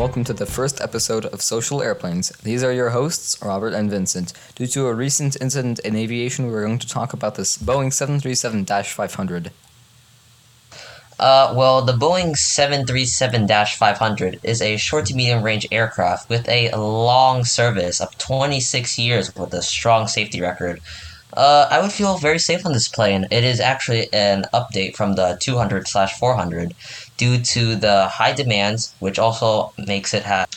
Welcome 0.00 0.24
to 0.24 0.32
the 0.32 0.46
first 0.46 0.80
episode 0.80 1.26
of 1.26 1.42
Social 1.42 1.82
Airplanes. 1.82 2.30
These 2.42 2.62
are 2.62 2.72
your 2.72 2.88
hosts, 2.88 3.36
Robert 3.42 3.74
and 3.74 3.90
Vincent. 3.90 4.32
Due 4.54 4.66
to 4.68 4.86
a 4.86 4.94
recent 4.94 5.36
incident 5.42 5.78
in 5.80 5.94
aviation, 5.94 6.46
we're 6.46 6.64
going 6.64 6.78
to 6.78 6.88
talk 6.88 7.12
about 7.12 7.34
this 7.34 7.58
Boeing 7.58 7.92
737 7.92 8.64
500. 8.64 9.50
Uh, 11.18 11.52
well, 11.54 11.82
the 11.82 11.92
Boeing 11.92 12.34
737 12.34 13.46
500 13.46 14.40
is 14.42 14.62
a 14.62 14.78
short 14.78 15.04
to 15.04 15.14
medium 15.14 15.42
range 15.42 15.66
aircraft 15.70 16.30
with 16.30 16.48
a 16.48 16.70
long 16.74 17.44
service 17.44 18.00
of 18.00 18.16
26 18.16 18.98
years 18.98 19.36
with 19.36 19.52
a 19.52 19.60
strong 19.60 20.08
safety 20.08 20.40
record. 20.40 20.80
Uh, 21.34 21.68
I 21.70 21.80
would 21.80 21.92
feel 21.92 22.16
very 22.16 22.38
safe 22.38 22.66
on 22.66 22.72
this 22.72 22.88
plane. 22.88 23.26
It 23.30 23.44
is 23.44 23.60
actually 23.60 24.12
an 24.12 24.46
update 24.52 24.96
from 24.96 25.14
the 25.14 25.36
200 25.40 25.86
400 25.86 26.74
due 27.20 27.38
to 27.38 27.76
the 27.76 28.08
high 28.08 28.32
demands, 28.32 28.94
which 28.98 29.18
also 29.18 29.74
makes 29.76 30.14
it 30.14 30.22
have 30.22 30.48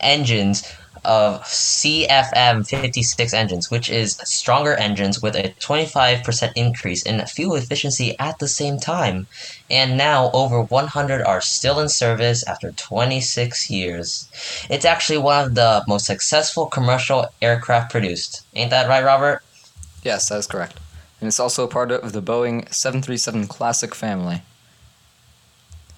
engines 0.00 0.68
of 1.04 1.40
CFM 1.42 2.66
56 2.66 3.32
engines, 3.32 3.70
which 3.70 3.88
is 3.88 4.16
stronger 4.24 4.74
engines 4.74 5.22
with 5.22 5.36
a 5.36 5.54
25% 5.60 6.52
increase 6.56 7.02
in 7.04 7.24
fuel 7.26 7.54
efficiency 7.54 8.18
at 8.18 8.40
the 8.40 8.48
same 8.48 8.78
time. 8.78 9.28
And 9.70 9.96
now 9.96 10.32
over 10.32 10.62
100 10.62 11.22
are 11.22 11.40
still 11.40 11.78
in 11.78 11.88
service 11.88 12.42
after 12.48 12.72
26 12.72 13.70
years. 13.70 14.28
It's 14.68 14.84
actually 14.84 15.18
one 15.18 15.44
of 15.44 15.54
the 15.54 15.84
most 15.86 16.06
successful 16.06 16.66
commercial 16.66 17.26
aircraft 17.40 17.92
produced. 17.92 18.42
Ain't 18.56 18.70
that 18.70 18.88
right, 18.88 19.04
Robert? 19.04 19.42
Yes, 20.02 20.28
that 20.28 20.38
is 20.38 20.48
correct. 20.48 20.80
And 21.20 21.28
it's 21.28 21.38
also 21.38 21.62
a 21.62 21.68
part 21.68 21.92
of 21.92 22.12
the 22.12 22.22
Boeing 22.22 22.72
737 22.72 23.46
Classic 23.46 23.94
family. 23.94 24.42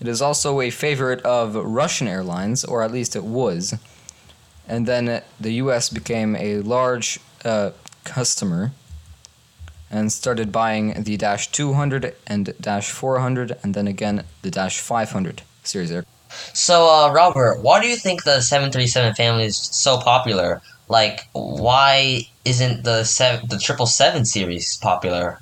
It 0.01 0.09
is 0.09 0.21
also 0.21 0.61
a 0.61 0.71
favorite 0.71 1.23
of 1.23 1.55
Russian 1.55 2.07
airlines, 2.09 2.65
or 2.65 2.83
at 2.83 2.93
least 2.93 3.17
it 3.17 3.25
was. 3.25 3.75
And 4.69 4.87
then 4.87 5.23
the 5.41 5.53
US 5.53 5.89
became 5.89 6.37
a 6.37 6.59
large 6.59 7.21
uh, 7.45 7.71
customer 8.05 8.73
and 9.91 10.13
started 10.13 10.51
buying 10.51 11.03
the 11.03 11.17
Dash 11.17 11.49
200 11.49 12.15
and 12.27 12.53
Dash 12.61 12.91
400, 12.91 13.57
and 13.63 13.75
then 13.75 13.87
again 13.87 14.25
the 14.43 14.51
Dash 14.51 14.81
500 14.81 15.43
series 15.63 15.91
aircraft. 15.91 16.13
So, 16.57 16.89
uh, 16.89 17.13
Robert, 17.13 17.61
why 17.63 17.81
do 17.81 17.87
you 17.87 17.97
think 17.97 18.25
the 18.25 18.41
737 18.41 19.15
family 19.15 19.45
is 19.45 19.57
so 19.57 19.99
popular? 19.99 20.61
Like, 20.89 21.29
why 21.33 22.29
isn't 22.45 22.85
the 22.85 23.05
seven, 23.05 23.49
the 23.49 23.59
triple 23.59 23.87
seven 23.87 24.25
series 24.25 24.77
popular? 24.77 25.41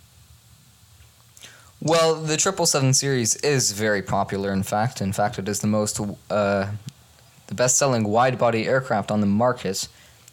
Well, 1.84 2.14
the 2.14 2.38
triple 2.38 2.64
seven 2.64 2.94
series 2.94 3.36
is 3.36 3.72
very 3.72 4.00
popular. 4.00 4.54
In 4.54 4.62
fact, 4.62 5.02
in 5.02 5.12
fact, 5.12 5.38
it 5.38 5.46
is 5.46 5.60
the 5.60 5.66
most 5.66 6.00
uh, 6.30 6.68
the 7.46 7.54
best 7.54 7.76
selling 7.76 8.04
wide 8.04 8.38
body 8.38 8.66
aircraft 8.66 9.10
on 9.10 9.20
the 9.20 9.26
market, 9.26 9.86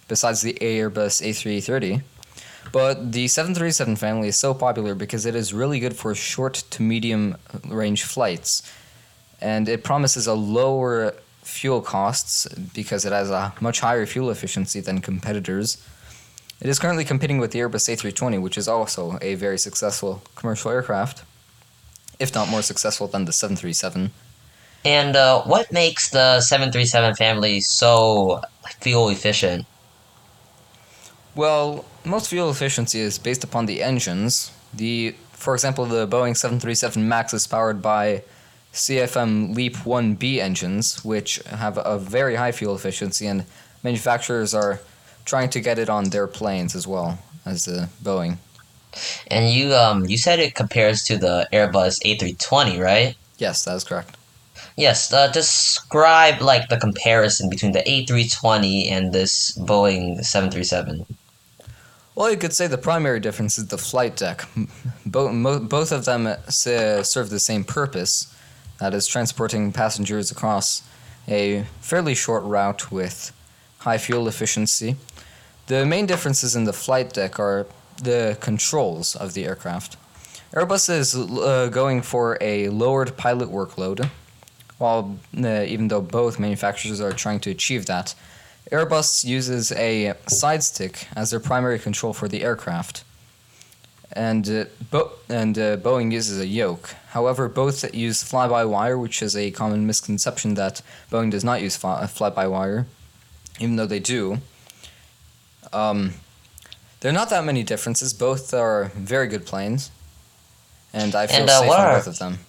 besides 0.08 0.40
the 0.44 0.54
Airbus 0.62 1.22
A330. 1.22 2.04
But 2.72 3.12
the 3.12 3.28
737 3.28 3.98
family 3.98 4.30
is 4.30 4.40
so 4.40 4.54
popular 4.54 4.96
because 4.96 5.26
it 5.26 5.36
is 5.36 5.54
really 5.54 5.82
good 5.82 5.94
for 5.94 6.16
short 6.16 6.54
to 6.70 6.82
medium 6.82 7.36
range 7.68 8.04
flights, 8.04 8.64
and 9.42 9.68
it 9.68 9.84
promises 9.84 10.28
a 10.28 10.34
lower 10.34 11.16
fuel 11.42 11.82
costs 11.82 12.48
because 12.74 13.04
it 13.04 13.12
has 13.12 13.30
a 13.30 13.54
much 13.60 13.82
higher 13.82 14.06
fuel 14.06 14.30
efficiency 14.30 14.80
than 14.80 15.02
competitors. 15.02 15.86
It 16.62 16.70
is 16.70 16.80
currently 16.80 17.04
competing 17.04 17.40
with 17.40 17.52
the 17.52 17.60
Airbus 17.60 17.90
A320, 17.94 18.42
which 18.42 18.58
is 18.58 18.70
also 18.70 19.20
a 19.22 19.36
very 19.36 19.58
successful 19.58 20.22
commercial 20.36 20.72
aircraft, 20.72 21.26
if 22.22 22.36
not 22.36 22.48
more 22.48 22.62
successful 22.62 23.08
than 23.08 23.26
the 23.26 23.34
737. 23.34 24.12
And 24.86 25.16
uh, 25.16 25.42
what 25.44 25.72
makes 25.72 26.10
the 26.10 26.40
737 26.40 27.16
family 27.16 27.60
so 27.60 28.42
fuel 28.80 29.10
efficient? 29.10 29.66
Well, 31.36 31.86
most 32.06 32.30
fuel 32.30 32.50
efficiency 32.50 33.00
is 33.00 33.18
based 33.18 33.44
upon 33.44 33.66
the 33.66 33.82
engines. 33.82 34.52
The, 34.74 35.16
for 35.32 35.54
example, 35.54 35.86
the 35.86 36.08
Boeing 36.08 36.38
737 36.38 37.08
MAX 37.08 37.34
is 37.34 37.48
powered 37.48 37.82
by 37.82 38.24
CFM 38.74 39.56
LEAP 39.56 39.78
1B 39.78 40.38
engines, 40.38 41.04
which 41.04 41.42
have 41.50 41.78
a 41.78 41.98
very 41.98 42.36
high 42.36 42.52
fuel 42.52 42.76
efficiency, 42.76 43.28
and 43.28 43.46
manufacturers 43.84 44.54
are 44.54 44.80
trying 45.26 45.50
to 45.50 45.60
get 45.60 45.80
it 45.80 45.90
on 45.90 46.10
their 46.10 46.28
planes 46.28 46.76
as 46.76 46.88
well 46.88 47.20
as 47.46 47.66
the 47.66 47.90
Boeing. 48.04 48.38
And 49.28 49.50
you 49.50 49.74
um 49.74 50.06
you 50.06 50.18
said 50.18 50.40
it 50.40 50.56
compares 50.56 51.04
to 51.04 51.18
the 51.18 51.48
Airbus 51.54 52.02
A320, 52.06 52.82
right? 52.82 53.16
Yes, 53.38 53.66
that 53.66 53.76
is 53.76 53.84
correct. 53.84 54.18
Yes, 54.78 55.12
uh, 55.12 55.28
describe 55.28 56.42
like 56.42 56.70
the 56.70 56.78
comparison 56.78 57.50
between 57.50 57.72
the 57.74 57.84
A320 57.84 58.90
and 58.90 59.14
this 59.14 59.58
Boeing 59.58 60.24
737. 60.24 61.06
Well, 62.16 62.30
you 62.30 62.38
could 62.38 62.54
say 62.54 62.68
the 62.68 62.78
primary 62.78 63.20
difference 63.20 63.58
is 63.58 63.68
the 63.68 63.78
flight 63.78 64.16
deck. 64.16 64.48
Both, 65.06 65.70
both 65.70 65.92
of 65.92 66.06
them 66.06 66.36
serve 66.48 67.30
the 67.30 67.40
same 67.40 67.64
purpose, 67.64 68.34
that 68.80 68.94
is, 68.94 69.08
transporting 69.08 69.72
passengers 69.72 70.32
across 70.32 70.84
a 71.28 71.66
fairly 71.82 72.16
short 72.16 72.44
route 72.44 72.92
with 72.92 73.32
high 73.80 73.98
fuel 73.98 74.28
efficiency. 74.28 74.96
The 75.68 75.86
main 75.86 76.06
differences 76.06 76.56
in 76.56 76.66
the 76.66 76.74
flight 76.74 77.14
deck 77.14 77.40
are 77.40 77.66
the 78.04 78.38
controls 78.40 79.16
of 79.16 79.34
the 79.34 79.46
aircraft. 79.46 79.98
Airbus 80.54 80.90
is 80.90 81.16
uh, 81.16 81.70
going 81.72 82.02
for 82.02 82.38
a 82.42 82.68
lowered 82.70 83.16
pilot 83.16 83.50
workload, 83.50 84.10
while 84.78 85.18
uh, 85.38 85.64
even 85.64 85.88
though 85.88 86.02
both 86.02 86.40
manufacturers 86.40 87.00
are 87.00 87.14
trying 87.14 87.40
to 87.40 87.50
achieve 87.50 87.86
that. 87.86 88.16
Airbus 88.72 89.26
uses 89.26 89.72
a 89.74 90.14
side 90.28 90.64
stick 90.64 91.08
as 91.16 91.32
their 91.32 91.40
primary 91.40 91.80
control 91.80 92.14
for 92.14 92.28
the 92.28 92.42
aircraft, 92.44 93.04
and 94.12 94.50
uh, 94.50 94.66
Bo- 94.90 95.12
and 95.30 95.58
uh, 95.58 95.78
Boeing 95.78 96.12
uses 96.12 96.40
a 96.40 96.48
yoke. 96.48 96.96
However, 97.10 97.48
both 97.48 97.94
use 97.94 98.24
fly-by-wire, 98.24 98.98
which 98.98 99.22
is 99.22 99.36
a 99.36 99.52
common 99.52 99.86
misconception 99.86 100.56
that 100.56 100.82
Boeing 101.12 101.32
does 101.32 101.44
not 101.44 101.62
use 101.62 101.76
fly-by-wire, 101.78 102.88
even 103.60 103.76
though 103.78 103.86
they 103.88 104.00
do. 104.00 104.40
Um, 105.74 106.14
there 107.02 107.10
are 107.12 107.14
not 107.14 107.30
that 107.30 107.44
many 107.44 107.64
differences. 107.64 108.14
Both 108.14 108.54
are 108.54 108.92
very 108.96 109.28
good 109.28 109.46
planes, 109.46 109.92
and 110.94 111.14
I 111.16 111.28
feel 111.28 111.42
And, 111.42 111.50
uh, 111.50 111.60
safe 111.60 111.70
on 111.72 111.80
are- 111.80 111.96
both 111.98 112.08
of 112.08 112.18
them. 112.20 112.40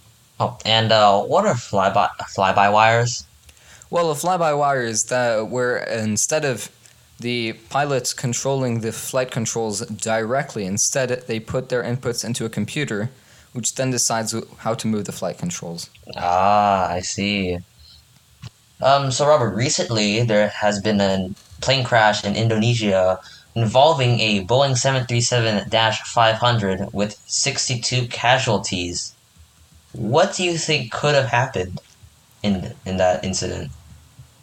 Oh, 0.40 0.56
and 0.64 0.90
uh, 0.92 1.20
what 1.22 1.44
are 1.46 1.54
flyby 1.54 2.08
fly-by 2.34 2.68
wires? 2.70 3.24
Well, 3.90 4.10
a 4.10 4.14
fly-by-wire 4.14 4.82
is 4.82 5.04
that 5.04 5.48
where 5.50 5.76
instead 5.76 6.46
of 6.46 6.70
the 7.20 7.52
pilots 7.68 8.14
controlling 8.14 8.80
the 8.80 8.90
flight 8.90 9.30
controls 9.30 9.80
directly, 9.86 10.64
instead 10.64 11.10
they 11.26 11.38
put 11.38 11.68
their 11.68 11.82
inputs 11.82 12.24
into 12.24 12.46
a 12.46 12.48
computer, 12.48 13.10
which 13.52 13.74
then 13.74 13.90
decides 13.90 14.34
how 14.64 14.72
to 14.74 14.86
move 14.88 15.04
the 15.04 15.12
flight 15.12 15.36
controls. 15.36 15.90
Ah, 16.16 16.88
I 16.88 17.00
see. 17.00 17.58
Um, 18.80 19.12
so 19.12 19.26
Robert, 19.28 19.54
recently 19.54 20.22
there 20.24 20.48
has 20.48 20.80
been 20.80 21.00
a 21.00 21.30
plane 21.60 21.84
crash 21.84 22.24
in 22.24 22.34
Indonesia 22.34 23.20
involving 23.54 24.18
a 24.20 24.44
Boeing 24.44 24.72
737-500 24.72 26.92
with 26.92 27.18
62 27.26 28.08
casualties. 28.08 29.14
What 29.92 30.34
do 30.34 30.44
you 30.44 30.56
think 30.56 30.92
could 30.92 31.14
have 31.14 31.26
happened 31.26 31.78
in 32.42 32.74
in 32.86 32.96
that 32.96 33.22
incident? 33.24 33.70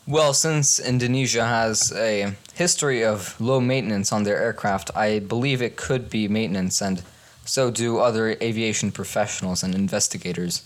Well, 0.08 0.34
since 0.34 0.80
Indonesia 0.80 1.46
has 1.46 1.92
a 1.96 2.34
history 2.56 3.06
of 3.06 3.40
low 3.40 3.62
maintenance 3.62 4.12
on 4.12 4.24
their 4.24 4.42
aircraft, 4.42 4.90
I 4.96 5.20
believe 5.20 5.62
it 5.62 5.76
could 5.76 6.10
be 6.10 6.28
maintenance, 6.28 6.82
and 6.82 7.04
so 7.46 7.70
do 7.70 8.00
other 8.00 8.36
aviation 8.42 8.92
professionals 8.92 9.62
and 9.64 9.76
investigators. 9.76 10.64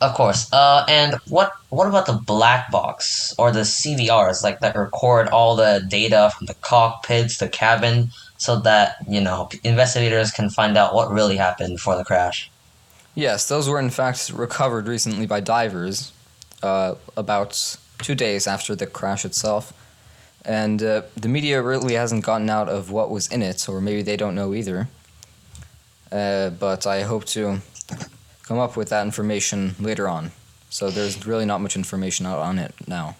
Of 0.00 0.14
course. 0.14 0.52
Uh, 0.52 0.84
and 0.88 1.14
what 1.28 1.52
what 1.70 1.86
about 1.86 2.06
the 2.06 2.14
black 2.14 2.70
box 2.70 3.34
or 3.38 3.50
the 3.52 3.60
CVRs 3.60 4.42
like 4.42 4.60
that 4.60 4.76
record 4.76 5.28
all 5.28 5.56
the 5.56 5.84
data 5.88 6.32
from 6.36 6.46
the 6.46 6.54
cockpits, 6.54 7.38
the 7.38 7.48
cabin, 7.48 8.10
so 8.38 8.58
that 8.60 8.96
you 9.08 9.20
know 9.20 9.48
investigators 9.64 10.30
can 10.30 10.50
find 10.50 10.76
out 10.76 10.94
what 10.94 11.10
really 11.10 11.36
happened 11.36 11.74
before 11.74 11.96
the 11.96 12.04
crash? 12.04 12.50
Yes, 13.14 13.48
those 13.48 13.68
were 13.68 13.78
in 13.78 13.90
fact 13.90 14.30
recovered 14.30 14.86
recently 14.88 15.26
by 15.26 15.40
divers, 15.40 16.12
uh, 16.62 16.94
about 17.16 17.76
two 17.98 18.14
days 18.14 18.46
after 18.46 18.74
the 18.74 18.86
crash 18.86 19.24
itself. 19.24 19.72
And 20.44 20.82
uh, 20.82 21.02
the 21.16 21.28
media 21.28 21.60
really 21.60 21.94
hasn't 21.94 22.24
gotten 22.24 22.48
out 22.48 22.68
of 22.68 22.90
what 22.90 23.10
was 23.10 23.28
in 23.28 23.42
it, 23.42 23.68
or 23.68 23.80
maybe 23.80 24.02
they 24.02 24.16
don't 24.16 24.34
know 24.34 24.54
either. 24.54 24.88
Uh, 26.10 26.50
but 26.50 26.86
I 26.86 27.02
hope 27.02 27.24
to 27.26 27.60
come 28.50 28.58
up 28.58 28.76
with 28.76 28.88
that 28.88 29.06
information 29.06 29.76
later 29.78 30.08
on. 30.08 30.32
So 30.70 30.90
there's 30.90 31.24
really 31.24 31.44
not 31.44 31.60
much 31.60 31.76
information 31.76 32.26
out 32.26 32.40
on 32.40 32.58
it 32.58 32.74
now. 32.88 33.14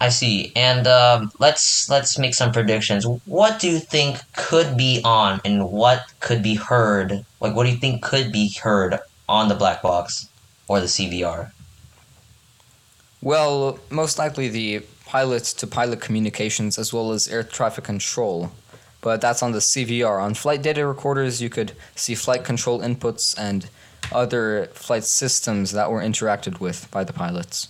I 0.00 0.08
see. 0.08 0.50
And 0.56 0.88
um, 0.88 1.30
let's 1.38 1.88
let's 1.88 2.18
make 2.18 2.34
some 2.34 2.50
predictions. 2.50 3.06
What 3.26 3.60
do 3.60 3.70
you 3.70 3.78
think 3.78 4.18
could 4.34 4.76
be 4.76 5.00
on, 5.04 5.40
and 5.44 5.70
what 5.70 6.00
could 6.18 6.42
be 6.42 6.56
heard? 6.56 7.24
Like, 7.40 7.54
what 7.54 7.64
do 7.64 7.70
you 7.70 7.76
think 7.76 8.02
could 8.02 8.32
be 8.32 8.52
heard 8.60 8.98
on 9.28 9.48
the 9.48 9.54
black 9.54 9.82
box 9.82 10.28
or 10.66 10.80
the 10.80 10.86
CVR? 10.86 11.52
Well, 13.22 13.78
most 13.88 14.18
likely 14.18 14.48
the 14.48 14.80
pilot 15.06 15.44
to 15.58 15.66
pilot 15.68 16.00
communications 16.00 16.76
as 16.76 16.92
well 16.92 17.12
as 17.12 17.28
air 17.28 17.44
traffic 17.44 17.84
control. 17.84 18.50
But 19.00 19.20
that's 19.20 19.44
on 19.44 19.52
the 19.52 19.60
CVR. 19.60 20.20
On 20.20 20.34
flight 20.34 20.62
data 20.62 20.84
recorders, 20.84 21.40
you 21.40 21.48
could 21.48 21.70
see 21.94 22.16
flight 22.16 22.42
control 22.42 22.80
inputs 22.80 23.38
and 23.38 23.70
other 24.12 24.66
flight 24.72 25.04
systems 25.04 25.72
that 25.72 25.90
were 25.90 26.00
interacted 26.00 26.60
with 26.60 26.90
by 26.90 27.04
the 27.04 27.12
pilots. 27.12 27.68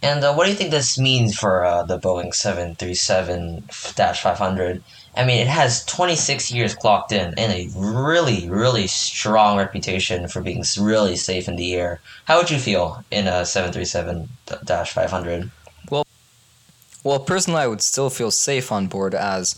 And 0.00 0.22
uh, 0.22 0.32
what 0.32 0.44
do 0.44 0.50
you 0.50 0.56
think 0.56 0.70
this 0.70 0.98
means 0.98 1.36
for 1.36 1.64
uh, 1.64 1.82
the 1.82 1.98
Boeing 1.98 2.32
737 2.32 3.62
500? 3.62 4.82
I 5.16 5.24
mean, 5.24 5.40
it 5.40 5.48
has 5.48 5.84
26 5.86 6.52
years 6.52 6.74
clocked 6.74 7.10
in 7.10 7.34
and 7.36 7.52
a 7.52 7.68
really, 7.76 8.48
really 8.48 8.86
strong 8.86 9.58
reputation 9.58 10.28
for 10.28 10.40
being 10.40 10.62
really 10.78 11.16
safe 11.16 11.48
in 11.48 11.56
the 11.56 11.74
air. 11.74 12.00
How 12.26 12.38
would 12.38 12.50
you 12.50 12.58
feel 12.58 13.04
in 13.10 13.26
a 13.26 13.44
737 13.44 14.28
500? 14.46 15.50
Well, 15.90 16.06
well, 17.02 17.18
personally, 17.18 17.60
I 17.60 17.66
would 17.66 17.82
still 17.82 18.10
feel 18.10 18.30
safe 18.30 18.70
on 18.70 18.86
board 18.86 19.16
as 19.16 19.56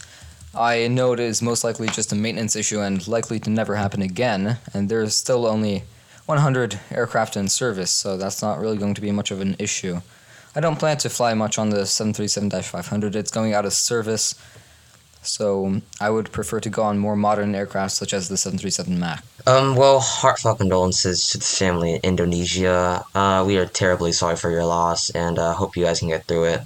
I 0.55 0.89
know 0.89 1.13
it 1.13 1.21
is 1.21 1.43
most 1.43 1.63
likely 1.65 1.89
just 1.89 2.13
a 2.13 2.17
maintenance 2.17 2.57
issue 2.57 2.81
and 2.81 3.07
likely 3.07 3.39
to 3.41 3.51
never 3.51 3.77
happen 3.77 4.03
again, 4.03 4.59
and 4.75 4.89
there's 4.89 5.15
still 5.15 5.47
only 5.47 5.85
100 6.27 6.81
aircraft 6.91 7.37
in 7.37 7.49
service, 7.49 7.91
so 7.91 8.17
that's 8.17 8.43
not 8.43 8.59
really 8.59 8.77
going 8.77 8.95
to 8.95 9.01
be 9.01 9.13
much 9.13 9.31
of 9.31 9.41
an 9.41 9.57
issue. 9.59 10.01
I 10.55 10.61
don't 10.61 10.79
plan 10.79 10.97
to 10.99 11.09
fly 11.09 11.35
much 11.35 11.59
on 11.59 11.71
the 11.71 11.87
737 11.87 12.51
500, 12.63 13.15
it's 13.15 13.31
going 13.31 13.55
out 13.55 13.65
of 13.65 13.73
service 13.73 14.35
so 15.23 15.81
I 16.01 16.11
would 16.11 16.33
prefer 16.33 16.61
to 16.61 16.71
go 16.71 16.83
on 16.83 16.99
more 16.99 17.17
modern 17.17 17.55
aircraft 17.55 17.93
such 17.93 18.15
as 18.15 18.29
the 18.29 18.37
737 18.37 18.99
MAX. 18.99 19.23
Um, 19.47 19.77
well, 19.77 20.01
heartfelt 20.01 20.59
condolences 20.59 21.29
to 21.31 21.39
the 21.39 21.45
family 21.45 21.95
in 21.95 22.01
Indonesia. 22.03 23.05
Uh, 23.15 23.45
we 23.47 23.59
are 23.59 23.67
terribly 23.67 24.13
sorry 24.13 24.37
for 24.37 24.51
your 24.51 24.65
loss 24.65 25.11
and 25.11 25.39
uh, 25.39 25.53
hope 25.55 25.77
you 25.77 25.85
guys 25.85 26.01
can 26.01 26.09
get 26.09 26.25
through 26.25 26.45
it. 26.45 26.61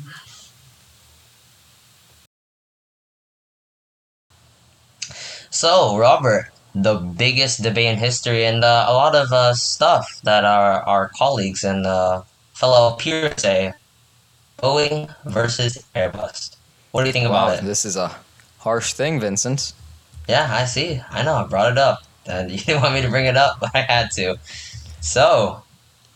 So, 5.55 5.97
Robert, 5.97 6.51
the 6.75 6.97
biggest 6.97 7.62
debate 7.62 7.87
in 7.87 7.97
history 7.97 8.45
and 8.45 8.65
uh, 8.65 8.87
a 8.89 8.93
lot 8.93 9.15
of 9.15 9.33
uh, 9.33 9.55
stuff 9.55 10.21
that 10.25 10.45
our, 10.45 10.83
our 10.83 11.12
colleagues 11.17 11.62
and 11.62 11.87
uh, 11.87 12.23
fellow 12.55 12.97
peers 12.97 13.41
say 13.41 13.73
Boeing 14.59 15.15
versus 15.27 15.79
Airbus. 15.95 16.56
What 16.91 17.03
do 17.03 17.06
you 17.06 17.12
think 17.12 17.29
wow, 17.29 17.45
about 17.45 17.59
it? 17.59 17.65
This 17.65 17.85
is 17.85 17.95
a 17.95 18.11
harsh 18.59 18.95
thing, 18.95 19.21
Vincent. 19.21 19.75
Yeah, 20.29 20.49
I 20.51 20.65
see. 20.65 21.01
I 21.09 21.23
know. 21.23 21.35
I 21.35 21.45
brought 21.45 21.71
it 21.71 21.79
up. 21.79 22.03
And 22.27 22.51
you 22.51 22.59
didn't 22.59 22.83
want 22.83 22.95
me 22.95 23.03
to 23.03 23.09
bring 23.09 23.27
it 23.27 23.37
up, 23.37 23.61
but 23.61 23.71
I 23.75 23.83
had 23.83 24.11
to. 24.17 24.37
So, 25.01 25.62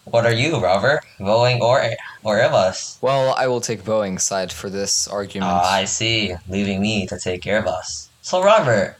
what 0.07 0.27
are 0.27 0.33
you, 0.33 0.59
Robert? 0.59 1.03
Boeing 1.21 1.61
or 1.61 1.81
or 2.25 2.39
Airbus? 2.39 3.01
Well, 3.03 3.35
I 3.39 3.47
will 3.47 3.61
take 3.61 3.85
Boeing's 3.85 4.25
side 4.25 4.53
for 4.53 4.69
this 4.69 5.07
argument. 5.07 5.53
Oh, 5.53 5.63
I 5.63 5.85
see. 5.85 6.35
Leaving 6.49 6.83
me 6.83 7.07
to 7.07 7.21
take 7.21 7.43
Airbus. 7.43 8.09
So, 8.21 8.43
Robert, 8.43 8.97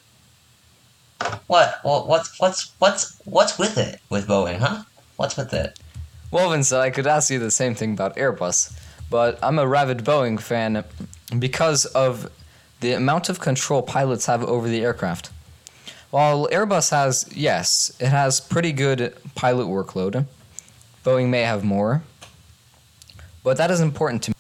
what, 1.47 1.81
what 1.83 2.07
what's 2.07 2.39
what's 2.39 2.73
what's 2.79 3.21
what's 3.25 3.59
with 3.59 3.79
it 3.79 4.01
with 4.09 4.29
Boeing, 4.29 4.59
huh? 4.59 4.85
What's 5.17 5.37
with 5.37 5.53
it? 5.53 5.79
Well, 6.31 6.51
Vincent, 6.51 6.81
I 6.81 6.91
could 6.91 7.07
ask 7.07 7.31
you 7.31 7.39
the 7.39 7.51
same 7.51 7.75
thing 7.75 7.93
about 7.93 8.17
Airbus, 8.17 8.79
but 9.11 9.39
I'm 9.43 9.59
a 9.59 9.67
rabid 9.67 9.99
Boeing 10.05 10.41
fan 10.41 10.85
because 11.39 11.87
of 11.87 12.31
the 12.81 12.93
amount 12.93 13.29
of 13.29 13.41
control 13.41 13.83
pilots 13.83 14.27
have 14.27 14.45
over 14.45 14.69
the 14.69 14.85
aircraft. 14.85 15.31
While 16.11 16.49
Airbus 16.49 16.91
has, 16.91 17.29
yes, 17.35 17.95
it 18.01 18.09
has 18.09 18.41
pretty 18.41 18.73
good 18.73 19.15
pilot 19.35 19.67
workload, 19.67 20.27
Boeing 21.05 21.29
may 21.29 21.43
have 21.43 21.65
more, 21.65 22.03
but 23.43 23.57
that 23.57 23.71
is 23.71 23.81
important 23.81 24.23
to 24.25 24.31
me. 24.31 24.38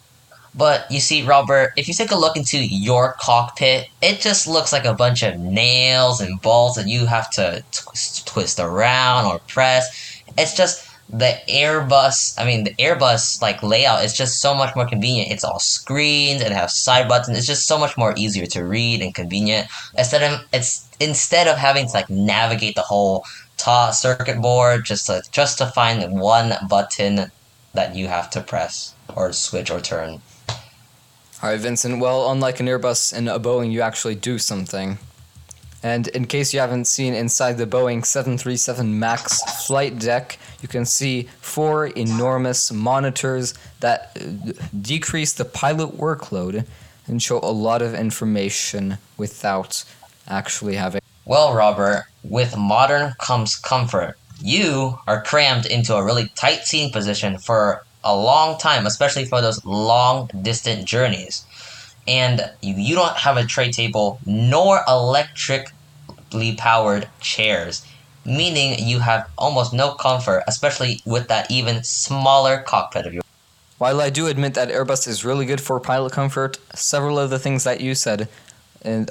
But 0.58 0.90
you 0.90 0.98
see, 0.98 1.22
Robert, 1.22 1.72
if 1.76 1.86
you 1.86 1.94
take 1.94 2.10
a 2.10 2.18
look 2.18 2.36
into 2.36 2.58
your 2.58 3.14
cockpit, 3.20 3.86
it 4.02 4.20
just 4.20 4.48
looks 4.48 4.72
like 4.72 4.84
a 4.84 4.92
bunch 4.92 5.22
of 5.22 5.38
nails 5.38 6.20
and 6.20 6.42
bolts 6.42 6.74
that 6.74 6.88
you 6.88 7.06
have 7.06 7.30
to 7.30 7.62
twist 8.26 8.58
around 8.58 9.26
or 9.26 9.38
press. 9.46 10.20
It's 10.36 10.56
just 10.56 10.84
the 11.08 11.38
Airbus, 11.48 12.34
I 12.38 12.44
mean, 12.44 12.64
the 12.64 12.74
Airbus 12.74 13.40
like 13.40 13.62
layout 13.62 14.04
is 14.04 14.12
just 14.12 14.40
so 14.40 14.52
much 14.52 14.74
more 14.74 14.84
convenient. 14.84 15.30
It's 15.30 15.44
all 15.44 15.60
screens 15.60 16.42
and 16.42 16.52
have 16.52 16.72
side 16.72 17.06
buttons. 17.08 17.38
It's 17.38 17.46
just 17.46 17.66
so 17.66 17.78
much 17.78 17.96
more 17.96 18.12
easier 18.16 18.46
to 18.46 18.64
read 18.64 19.00
and 19.00 19.14
convenient. 19.14 19.68
Instead 19.96 20.24
of 20.24 20.44
it's 20.52 20.88
instead 20.98 21.46
of 21.46 21.56
having 21.56 21.86
to 21.86 21.92
like 21.92 22.10
navigate 22.10 22.74
the 22.74 22.82
whole 22.82 23.24
ta 23.58 23.92
circuit 23.92 24.42
board 24.42 24.84
just 24.84 25.06
to 25.06 25.22
just 25.30 25.58
to 25.58 25.66
find 25.66 26.20
one 26.20 26.54
button 26.68 27.30
that 27.74 27.94
you 27.94 28.08
have 28.08 28.28
to 28.30 28.40
press 28.40 28.94
or 29.14 29.32
switch 29.32 29.70
or 29.70 29.80
turn. 29.80 30.20
All 31.40 31.50
right, 31.50 31.60
Vincent. 31.60 32.00
Well, 32.00 32.32
unlike 32.32 32.58
an 32.58 32.66
Airbus 32.66 33.12
and 33.12 33.28
a 33.28 33.38
Boeing, 33.38 33.70
you 33.70 33.80
actually 33.80 34.16
do 34.16 34.38
something. 34.38 34.98
And 35.84 36.08
in 36.08 36.24
case 36.24 36.52
you 36.52 36.58
haven't 36.58 36.86
seen 36.86 37.14
inside 37.14 37.58
the 37.58 37.66
Boeing 37.66 38.04
737 38.04 38.98
MAX 38.98 39.64
flight 39.64 40.00
deck, 40.00 40.36
you 40.60 40.66
can 40.66 40.84
see 40.84 41.28
four 41.40 41.86
enormous 41.86 42.72
monitors 42.72 43.54
that 43.78 44.18
uh, 44.20 44.52
decrease 44.80 45.32
the 45.32 45.44
pilot 45.44 45.96
workload 45.96 46.66
and 47.06 47.22
show 47.22 47.38
a 47.38 47.52
lot 47.52 47.82
of 47.82 47.94
information 47.94 48.98
without 49.16 49.84
actually 50.26 50.74
having. 50.74 51.00
Well, 51.24 51.54
Robert, 51.54 52.06
with 52.24 52.56
modern 52.56 53.14
comes 53.20 53.54
comfort. 53.54 54.16
You 54.40 54.98
are 55.06 55.22
crammed 55.22 55.66
into 55.66 55.94
a 55.94 56.04
really 56.04 56.32
tight 56.34 56.64
seating 56.64 56.90
position 56.90 57.38
for 57.38 57.84
a 58.04 58.16
long 58.16 58.58
time, 58.58 58.86
especially 58.86 59.24
for 59.24 59.40
those 59.40 59.64
long 59.64 60.30
distant 60.42 60.84
journeys 60.84 61.44
and 62.08 62.50
you 62.62 62.94
don't 62.94 63.16
have 63.18 63.36
a 63.36 63.44
tray 63.44 63.70
table 63.70 64.18
nor 64.24 64.80
electrically 64.88 66.56
powered 66.56 67.06
chairs, 67.20 67.86
meaning 68.24 68.78
you 68.78 69.00
have 69.00 69.28
almost 69.36 69.74
no 69.74 69.92
comfort, 69.92 70.42
especially 70.48 71.02
with 71.04 71.28
that 71.28 71.50
even 71.50 71.84
smaller 71.84 72.62
cockpit 72.62 73.04
of 73.04 73.12
yours. 73.12 73.24
While 73.76 74.00
I 74.00 74.08
do 74.08 74.26
admit 74.26 74.54
that 74.54 74.70
Airbus 74.70 75.06
is 75.06 75.24
really 75.24 75.44
good 75.44 75.60
for 75.60 75.78
pilot 75.78 76.12
comfort, 76.12 76.58
several 76.74 77.18
of 77.18 77.28
the 77.28 77.38
things 77.38 77.64
that 77.64 77.82
you 77.82 77.94
said 77.94 78.26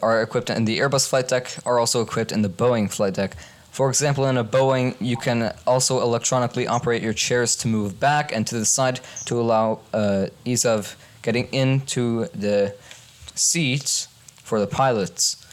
are 0.01 0.22
equipped 0.22 0.50
in 0.50 0.65
the 0.65 0.79
Airbus 0.79 1.08
flight 1.08 1.27
deck 1.27 1.56
are 1.65 1.77
also 1.77 2.01
equipped 2.01 2.32
in 2.32 2.41
the 2.41 2.50
Boeing 2.50 2.91
flight 2.91 3.13
deck. 3.13 3.38
For 3.77 3.89
example, 3.89 4.25
in 4.25 4.38
a 4.38 4.43
Boeing, 4.43 4.96
you 5.00 5.17
can 5.17 5.53
also 5.67 6.01
electronically 6.01 6.65
operate 6.65 7.03
your 7.03 7.13
chairs 7.13 7.55
to 7.57 7.67
move 7.67 8.00
back 8.00 8.31
and 8.31 8.48
to 8.48 8.57
the 8.57 8.65
side 8.65 9.01
to 9.25 9.39
allow 9.39 9.81
uh, 9.93 10.29
ease 10.46 10.65
of 10.65 10.98
getting 11.22 11.46
into 11.53 12.25
the 12.34 12.74
seats 13.36 14.07
for 14.41 14.60
the 14.60 14.65
pilots. 14.65 15.46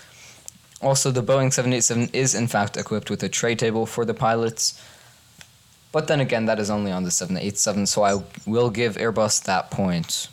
Also, 0.80 1.10
the 1.10 1.22
Boeing 1.22 1.52
787 1.52 2.08
is 2.14 2.34
in 2.34 2.46
fact 2.46 2.78
equipped 2.78 3.10
with 3.10 3.22
a 3.22 3.28
tray 3.28 3.54
table 3.54 3.84
for 3.84 4.06
the 4.06 4.14
pilots. 4.14 4.82
But 5.92 6.06
then 6.06 6.20
again, 6.20 6.46
that 6.46 6.58
is 6.58 6.70
only 6.70 6.92
on 6.92 7.04
the 7.04 7.10
787, 7.10 7.84
so 7.84 8.04
I 8.04 8.22
will 8.46 8.70
give 8.70 8.96
Airbus 8.96 9.44
that 9.44 9.70
point. 9.70 10.28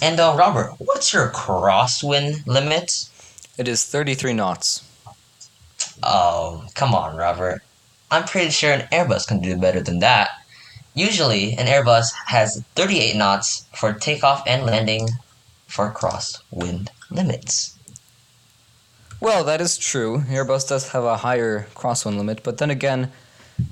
And 0.00 0.18
uh, 0.18 0.34
Robert, 0.38 0.76
what's 0.78 1.12
your 1.12 1.28
crosswind 1.28 2.46
limit? 2.46 3.10
It 3.58 3.68
is 3.68 3.84
33 3.84 4.32
knots. 4.32 4.88
Oh, 6.02 6.66
come 6.74 6.94
on, 6.94 7.16
Robert. 7.16 7.62
I'm 8.10 8.24
pretty 8.24 8.50
sure 8.50 8.72
an 8.72 8.88
Airbus 8.92 9.26
can 9.26 9.40
do 9.40 9.56
better 9.56 9.80
than 9.80 10.00
that. 10.00 10.30
Usually, 10.94 11.54
an 11.54 11.66
Airbus 11.66 12.08
has 12.26 12.62
38 12.74 13.16
knots 13.16 13.66
for 13.74 13.92
takeoff 13.92 14.42
and 14.46 14.66
landing 14.66 15.08
for 15.66 15.90
crosswind 15.90 16.88
limits. 17.10 17.78
Well, 19.20 19.44
that 19.44 19.60
is 19.60 19.78
true. 19.78 20.18
Airbus 20.28 20.68
does 20.68 20.90
have 20.90 21.04
a 21.04 21.18
higher 21.18 21.68
crosswind 21.74 22.18
limit, 22.18 22.42
but 22.42 22.58
then 22.58 22.70
again, 22.70 23.10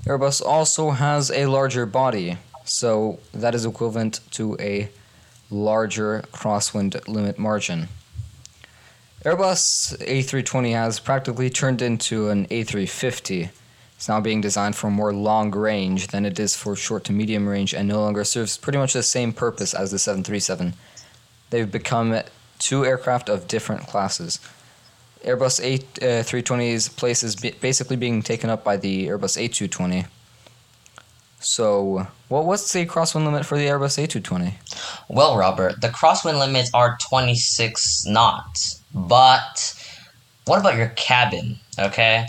Airbus 0.07 0.41
also 0.41 0.91
has 0.91 1.31
a 1.31 1.47
larger 1.47 1.85
body, 1.85 2.39
so 2.65 3.19
that 3.33 3.55
is 3.55 3.67
equivalent 3.67 4.21
to 4.33 4.57
a 4.61 4.89
larger 5.51 6.23
crosswind 6.33 7.07
limit 7.09 7.39
margin. 7.39 7.89
Airbus 9.25 9.99
A320 9.99 10.73
has 10.73 10.99
practically 10.99 11.51
turned 11.51 11.83
into 11.83 12.31
an 12.31 12.47
A350. 12.47 13.51
It's 13.95 14.09
now 14.09 14.19
being 14.19 14.41
designed 14.41 14.77
for 14.77 14.91
more 14.91 15.13
long 15.13 15.51
range 15.51 16.07
than 16.07 16.25
it 16.25 16.41
is 16.41 16.57
for 16.57 16.75
short 16.75 17.05
to 17.05 17.13
medium 17.13 17.47
range 17.47 17.75
and 17.75 17.87
no 17.87 18.01
longer 18.01 18.25
serves 18.25 18.57
pretty 18.57 18.79
much 18.79 18.95
the 18.95 19.03
same 19.03 19.35
purpose 19.35 19.75
as 19.75 19.91
the 19.91 19.99
737 19.99 20.73
they've 21.51 21.71
become 21.71 22.23
two 22.59 22.87
aircraft 22.87 23.29
of 23.29 23.47
different 23.47 23.83
classes. 23.83 24.39
Airbus 25.23 25.61
A320's 26.01 26.89
uh, 26.89 26.93
place 26.97 27.23
is 27.23 27.37
basically 27.37 27.97
being 27.97 28.23
taken 28.23 28.49
up 28.49 28.65
by 28.65 28.79
the 28.79 29.09
Airbus 29.09 29.37
A220. 29.37 30.07
So, 31.41 32.07
what 32.29 32.45
what's 32.45 32.71
the 32.73 32.85
crosswind 32.85 33.25
limit 33.25 33.47
for 33.47 33.57
the 33.57 33.67
Airbus 33.67 33.99
A220? 34.07 34.53
Well, 35.09 35.37
Robert, 35.39 35.81
the 35.81 35.89
crosswind 35.89 36.39
limits 36.39 36.71
are 36.75 36.99
26 37.01 38.05
knots. 38.07 38.83
But 38.95 39.75
what 40.45 40.61
about 40.61 40.77
your 40.77 40.89
cabin? 40.97 41.59
Okay? 41.79 42.27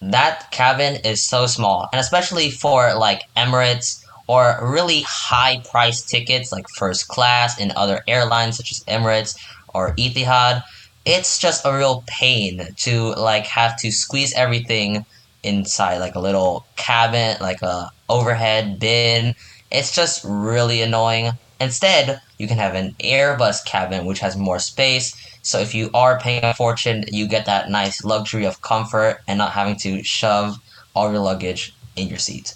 That 0.00 0.50
cabin 0.50 0.96
is 1.04 1.22
so 1.22 1.46
small, 1.46 1.88
and 1.92 2.00
especially 2.00 2.50
for 2.50 2.94
like 2.94 3.22
Emirates 3.36 4.02
or 4.26 4.58
really 4.62 5.02
high 5.02 5.62
price 5.70 6.02
tickets 6.02 6.50
like 6.50 6.66
first 6.70 7.08
class 7.08 7.60
in 7.60 7.70
other 7.76 8.02
airlines 8.08 8.56
such 8.56 8.72
as 8.72 8.82
Emirates 8.84 9.36
or 9.74 9.94
Etihad, 9.96 10.62
it's 11.04 11.38
just 11.38 11.66
a 11.66 11.76
real 11.76 12.02
pain 12.06 12.68
to 12.76 13.14
like 13.16 13.44
have 13.44 13.76
to 13.78 13.90
squeeze 13.90 14.32
everything 14.34 15.04
inside 15.44 15.98
like 15.98 16.14
a 16.14 16.20
little 16.20 16.66
cabin, 16.76 17.36
like 17.40 17.62
a 17.62 17.90
overhead 18.08 18.78
bin. 18.78 19.34
It's 19.70 19.94
just 19.94 20.24
really 20.24 20.82
annoying. 20.82 21.32
Instead, 21.60 22.20
you 22.38 22.48
can 22.48 22.58
have 22.58 22.74
an 22.74 22.94
Airbus 23.00 23.64
cabin 23.64 24.06
which 24.06 24.20
has 24.20 24.36
more 24.36 24.58
space. 24.58 25.14
So 25.42 25.58
if 25.58 25.74
you 25.74 25.90
are 25.94 26.18
paying 26.18 26.44
a 26.44 26.54
fortune, 26.54 27.04
you 27.08 27.28
get 27.28 27.46
that 27.46 27.70
nice 27.70 28.04
luxury 28.04 28.44
of 28.44 28.62
comfort 28.62 29.20
and 29.28 29.38
not 29.38 29.52
having 29.52 29.76
to 29.76 30.02
shove 30.02 30.56
all 30.94 31.10
your 31.12 31.20
luggage 31.20 31.74
in 31.96 32.08
your 32.08 32.18
seat. 32.18 32.54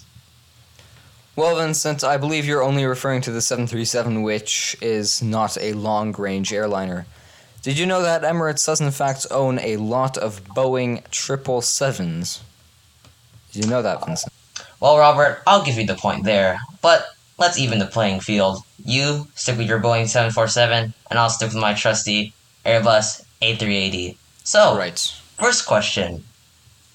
Well, 1.35 1.55
then, 1.55 1.73
since 1.73 2.03
I 2.03 2.17
believe 2.17 2.45
you're 2.45 2.63
only 2.63 2.85
referring 2.85 3.21
to 3.21 3.31
the 3.31 3.41
737, 3.41 4.23
which 4.23 4.75
is 4.81 5.21
not 5.21 5.57
a 5.57 5.71
long 5.73 6.11
range 6.13 6.51
airliner. 6.51 7.05
Did 7.61 7.77
you 7.77 7.85
know 7.85 8.01
that 8.01 8.23
Emirates 8.23 8.65
does 8.65 8.81
in 8.81 8.91
fact 8.91 9.25
own 9.31 9.59
a 9.59 9.77
lot 9.77 10.17
of 10.17 10.43
Boeing 10.43 11.03
777s? 11.09 12.39
Did 13.51 13.65
you 13.65 13.69
know 13.69 13.81
that, 13.81 14.05
Vincent? 14.05 14.31
Well, 14.79 14.97
Robert, 14.97 15.41
I'll 15.47 15.63
give 15.63 15.77
you 15.77 15.85
the 15.85 15.95
point 15.95 16.23
there, 16.23 16.59
but 16.81 17.07
let's 17.37 17.57
even 17.57 17.79
the 17.79 17.85
playing 17.85 18.21
field. 18.21 18.63
You 18.83 19.27
stick 19.35 19.57
with 19.57 19.67
your 19.67 19.79
Boeing 19.79 20.07
747, 20.07 20.93
and 21.09 21.19
I'll 21.19 21.29
stick 21.29 21.49
with 21.49 21.61
my 21.61 21.73
trusty 21.73 22.33
Airbus 22.65 23.23
A380. 23.41 24.15
So, 24.43 24.77
Right. 24.77 24.99
first 25.37 25.65
question 25.65 26.23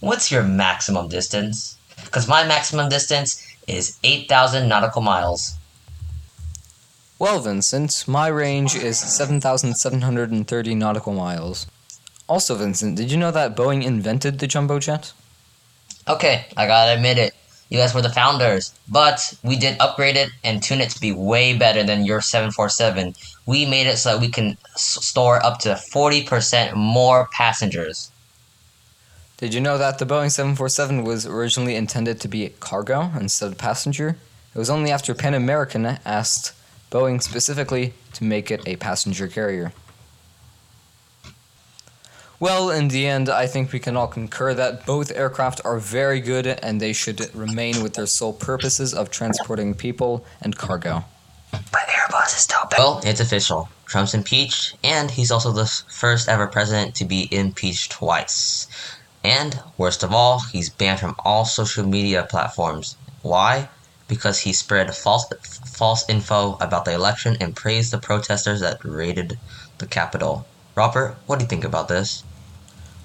What's 0.00 0.30
your 0.30 0.42
maximum 0.42 1.08
distance? 1.08 1.78
Because 2.04 2.28
my 2.28 2.44
maximum 2.44 2.90
distance 2.90 3.42
is 3.66 3.98
8,000 4.04 4.68
nautical 4.68 5.00
miles. 5.00 5.54
Well, 7.18 7.40
Vincent, 7.40 8.04
my 8.06 8.26
range 8.26 8.74
is 8.74 8.98
7,730 8.98 10.74
nautical 10.74 11.14
miles. 11.14 11.66
Also, 12.28 12.54
Vincent, 12.54 12.96
did 12.96 13.10
you 13.10 13.16
know 13.16 13.30
that 13.30 13.56
Boeing 13.56 13.82
invented 13.82 14.40
the 14.40 14.46
jumbo 14.46 14.78
jet? 14.78 15.12
Okay, 16.06 16.46
I 16.56 16.66
gotta 16.66 16.94
admit 16.94 17.18
it. 17.18 17.34
You 17.70 17.78
guys 17.78 17.94
were 17.94 18.02
the 18.02 18.10
founders, 18.10 18.78
but 18.88 19.34
we 19.42 19.56
did 19.56 19.80
upgrade 19.80 20.16
it 20.16 20.28
and 20.44 20.62
tune 20.62 20.82
it 20.82 20.90
to 20.90 21.00
be 21.00 21.12
way 21.12 21.56
better 21.56 21.82
than 21.82 22.04
your 22.04 22.20
747. 22.20 23.14
We 23.46 23.64
made 23.64 23.86
it 23.86 23.96
so 23.96 24.12
that 24.12 24.20
we 24.20 24.28
can 24.28 24.58
store 24.76 25.44
up 25.44 25.60
to 25.60 25.70
40% 25.70 26.74
more 26.74 27.28
passengers. 27.32 28.10
Did 29.38 29.54
you 29.54 29.60
know 29.60 29.78
that 29.78 29.98
the 29.98 30.04
Boeing 30.04 30.30
747 30.30 31.04
was 31.04 31.26
originally 31.26 31.74
intended 31.74 32.20
to 32.20 32.28
be 32.28 32.50
cargo 32.60 33.10
instead 33.18 33.50
of 33.50 33.58
passenger? 33.58 34.16
It 34.54 34.58
was 34.58 34.70
only 34.70 34.90
after 34.90 35.14
Pan 35.14 35.34
American 35.34 35.86
asked 36.04 36.52
Boeing 36.90 37.20
specifically 37.20 37.94
to 38.12 38.24
make 38.24 38.50
it 38.50 38.62
a 38.66 38.76
passenger 38.76 39.26
carrier. 39.26 39.72
Well, 42.44 42.68
in 42.68 42.88
the 42.88 43.06
end, 43.06 43.30
I 43.30 43.46
think 43.46 43.72
we 43.72 43.78
can 43.78 43.96
all 43.96 44.06
concur 44.06 44.52
that 44.52 44.84
both 44.84 45.10
aircraft 45.12 45.62
are 45.64 45.78
very 45.78 46.20
good 46.20 46.46
and 46.46 46.78
they 46.78 46.92
should 46.92 47.34
remain 47.34 47.82
with 47.82 47.94
their 47.94 48.04
sole 48.04 48.34
purposes 48.34 48.92
of 48.92 49.10
transporting 49.10 49.72
people 49.72 50.26
and 50.42 50.54
cargo. 50.54 51.06
But 51.50 51.88
Airbus 51.88 52.26
is 52.26 52.42
still 52.42 52.66
better. 52.68 52.82
Well, 52.82 53.00
it's 53.02 53.20
official. 53.20 53.70
Trump's 53.86 54.12
impeached, 54.12 54.76
and 54.84 55.10
he's 55.10 55.30
also 55.30 55.52
the 55.52 55.64
first 55.88 56.28
ever 56.28 56.46
president 56.46 56.94
to 56.96 57.06
be 57.06 57.34
impeached 57.34 57.92
twice. 57.92 58.66
And, 59.24 59.58
worst 59.78 60.02
of 60.02 60.12
all, 60.12 60.40
he's 60.40 60.68
banned 60.68 61.00
from 61.00 61.16
all 61.24 61.46
social 61.46 61.86
media 61.86 62.24
platforms. 62.28 62.98
Why? 63.22 63.70
Because 64.06 64.40
he 64.40 64.52
spread 64.52 64.94
false 64.94 65.24
false 65.64 66.06
info 66.10 66.58
about 66.60 66.84
the 66.84 66.92
election 66.92 67.38
and 67.40 67.56
praised 67.56 67.90
the 67.90 67.96
protesters 67.96 68.60
that 68.60 68.84
raided 68.84 69.38
the 69.78 69.86
Capitol. 69.86 70.44
Robert, 70.74 71.16
what 71.24 71.38
do 71.38 71.44
you 71.44 71.48
think 71.48 71.64
about 71.64 71.88
this? 71.88 72.22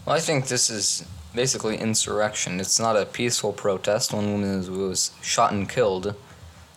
Well, 0.06 0.16
I 0.16 0.20
think 0.20 0.48
this 0.48 0.70
is 0.70 1.06
basically 1.36 1.78
insurrection. 1.78 2.60
It's 2.60 2.80
not 2.80 2.98
a 2.98 3.06
peaceful 3.06 3.54
protest. 3.54 4.14
One 4.14 4.32
woman 4.32 4.90
was- 4.90 5.12
shot 5.22 5.52
and 5.52 5.70
killed 5.70 6.16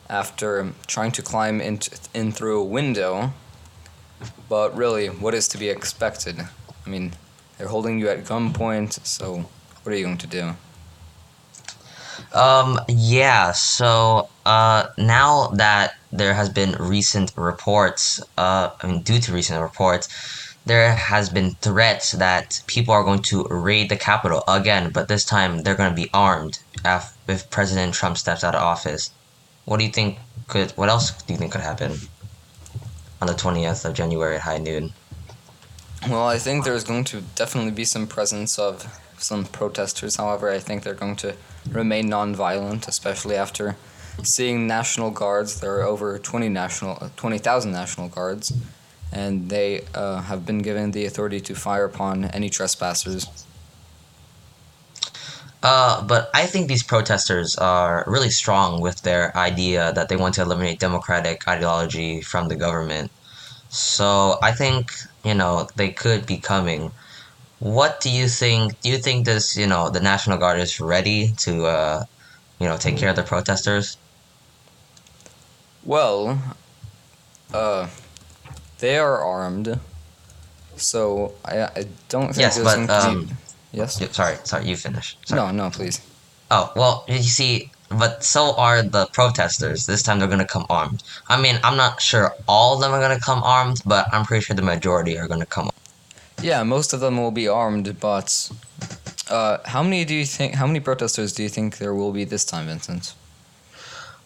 after 0.09 0.73
trying 0.87 1.13
to 1.13 1.23
climb 1.23 1.61
in, 1.61 1.81
in 2.13 2.33
through 2.33 2.61
a 2.61 2.65
window. 2.65 3.33
But 4.49 4.77
really, 4.77 5.09
what 5.09 5.35
is 5.35 5.49
to 5.49 5.59
be 5.59 5.69
expected? 5.69 6.41
I 6.87 6.89
mean, 6.89 7.15
they're 7.57 7.69
holding 7.69 7.99
you 7.99 8.09
at 8.09 8.25
gunpoint, 8.25 9.05
so 9.07 9.49
what 9.83 9.93
are 9.93 9.97
you 9.97 10.05
going 10.05 10.19
to 10.19 10.27
do? 10.27 10.55
Um, 12.33 12.79
yeah, 12.89 13.53
so, 13.53 14.29
uh, 14.47 14.89
now 14.99 15.49
that 15.55 15.95
there 16.13 16.35
has 16.35 16.49
been 16.49 16.73
recent 16.79 17.33
reports, 17.37 18.21
uh, 18.39 18.71
I 18.81 18.87
mean, 18.87 19.03
due 19.03 19.19
to 19.21 19.33
recent 19.33 19.61
reports, 19.61 20.09
there 20.65 20.95
has 20.95 21.29
been 21.29 21.53
threats 21.57 22.13
that 22.13 22.63
people 22.67 22.95
are 22.95 23.05
going 23.05 23.23
to 23.23 23.45
raid 23.45 23.89
the 23.89 23.97
Capitol 23.97 24.45
again, 24.47 24.91
but 24.91 25.09
this 25.09 25.25
time 25.25 25.63
they're 25.63 25.75
going 25.75 25.91
to 25.91 25.97
be 25.97 26.11
armed 26.15 26.59
if 26.85 27.51
President 27.51 27.95
Trump 27.95 28.17
steps 28.17 28.45
out 28.45 28.55
of 28.55 28.63
office. 28.63 29.11
What 29.65 29.79
do 29.79 29.85
you 29.85 29.93
think 29.93 30.19
could, 30.49 30.71
what 30.73 30.89
else 30.89 31.11
do 31.23 31.33
you 31.33 31.39
think 31.39 31.53
could 31.53 31.61
happen 31.61 31.93
on 33.21 33.29
the 33.29 33.35
20th 33.35 33.85
of 33.85 33.95
January 33.95 34.37
at 34.37 34.43
high 34.43 34.59
noon? 34.59 34.93
Well, 36.09 36.27
I 36.27 36.39
think 36.39 36.65
there's 36.65 36.85
going 36.85 37.05
to 37.05 37.23
definitely 37.37 37.71
be 37.71 37.85
some 37.85 38.07
presence 38.07 38.59
of 38.59 39.01
some 39.19 39.45
protesters. 39.45 40.17
However, 40.17 40.51
I 40.51 40.59
think 40.59 40.83
they're 40.83 40.95
going 40.95 41.17
to 41.17 41.37
remain 41.71 42.11
nonviolent, 42.11 42.89
especially 42.89 43.37
after 43.37 43.77
seeing 44.23 44.67
National 44.67 45.11
Guards. 45.11 45.61
There 45.61 45.75
are 45.77 45.83
over 45.83 46.19
20 46.19 46.49
national, 46.49 46.99
uh, 47.01 47.11
20,000 47.17 47.71
National 47.71 48.09
Guards, 48.09 48.53
and 49.13 49.49
they 49.51 49.85
uh, 49.95 50.23
have 50.23 50.45
been 50.47 50.59
given 50.59 50.91
the 50.93 51.05
authority 51.05 51.41
to 51.41 51.55
fire 51.55 51.85
upon 51.85 52.25
any 52.27 52.49
trespassers. 52.49 53.27
Uh, 55.63 56.03
but 56.03 56.29
I 56.35 56.47
think 56.47 56.67
these 56.67 56.83
protesters 56.83 57.55
are 57.57 58.05
really 58.09 58.31
strong 58.31 58.81
with 58.81 59.03
their 59.03 59.37
idea 59.37 59.93
that 59.93 60.09
they 60.09 60.17
want 60.17 60.35
to 60.35 60.43
eliminate 60.43 60.81
democratic 60.81 61.47
ideology 61.47 62.21
from 62.21 62.49
the 62.49 62.57
government. 62.57 63.13
So 63.69 64.39
I 64.43 64.53
think, 64.53 64.93
you 65.25 65.35
know, 65.35 65.69
they 65.77 65.91
could 65.91 66.27
be 66.27 66.39
coming. 66.39 66.91
What 67.61 68.01
do 68.01 68.11
you 68.11 68.27
think? 68.27 68.81
Do 68.81 68.91
you 68.91 68.99
think 68.99 69.25
this, 69.25 69.57
you 69.57 69.69
know, 69.69 69.89
the 69.89 70.01
National 70.01 70.37
Guard 70.37 70.59
is 70.59 70.81
ready 70.81 71.33
to, 71.39 71.67
uh, 71.67 72.05
you 72.59 72.67
know, 72.67 72.77
take 72.77 72.97
care 72.97 73.11
of 73.11 73.17
the 73.17 73.23
protesters? 73.23 73.97
Well, 75.85 76.43
uh, 77.55 77.87
they 78.83 78.99
are 78.99 79.19
armed, 79.19 79.79
so 80.77 81.33
I, 81.45 81.63
I 81.63 81.87
don't 82.09 82.27
think 82.35 82.39
Yes, 82.39 82.57
there's 82.57 82.89
but, 82.89 82.91
um. 82.91 83.31
Yes? 83.73 83.91
Sorry, 84.15 84.37
sorry, 84.45 84.67
you 84.67 84.77
finish. 84.77 85.17
Sorry. 85.25 85.41
No, 85.41 85.51
no, 85.51 85.71
please. 85.71 86.03
Oh, 86.51 86.71
well, 86.77 87.05
you 87.09 87.23
see, 87.23 87.71
but 87.89 88.23
so 88.23 88.55
are 88.57 88.83
the 88.83 89.07
protesters. 89.15 89.87
This 89.87 90.03
time 90.03 90.19
they're 90.19 90.29
going 90.29 90.47
to 90.47 90.55
come 90.57 90.67
armed. 90.69 91.03
I 91.29 91.41
mean, 91.41 91.59
I'm 91.65 91.79
not 91.79 92.03
sure 92.03 92.35
all 92.47 92.75
of 92.75 92.81
them 92.83 92.93
are 92.93 93.01
going 93.01 93.17
to 93.19 93.25
come 93.25 93.43
armed, 93.43 93.81
but 93.87 94.07
I'm 94.13 94.27
pretty 94.27 94.45
sure 94.45 94.55
the 94.55 94.63
majority 94.75 95.17
are 95.17 95.29
going 95.29 95.41
to 95.41 95.47
come 95.47 95.71
Yeah, 96.43 96.63
most 96.65 96.93
of 96.93 97.01
them 97.01 97.17
will 97.17 97.31
be 97.31 97.49
armed, 97.49 97.99
but 98.01 98.51
uh, 99.31 99.59
how 99.65 99.83
many 99.83 100.05
do 100.05 100.15
you 100.15 100.27
think? 100.27 100.57
How 100.57 100.67
many 100.67 100.81
protesters 100.81 101.33
do 101.33 101.43
you 101.43 101.49
think 101.49 101.79
there 101.79 101.95
will 101.95 102.13
be 102.13 102.25
this 102.25 102.45
time, 102.45 102.67
Vincent? 102.67 103.15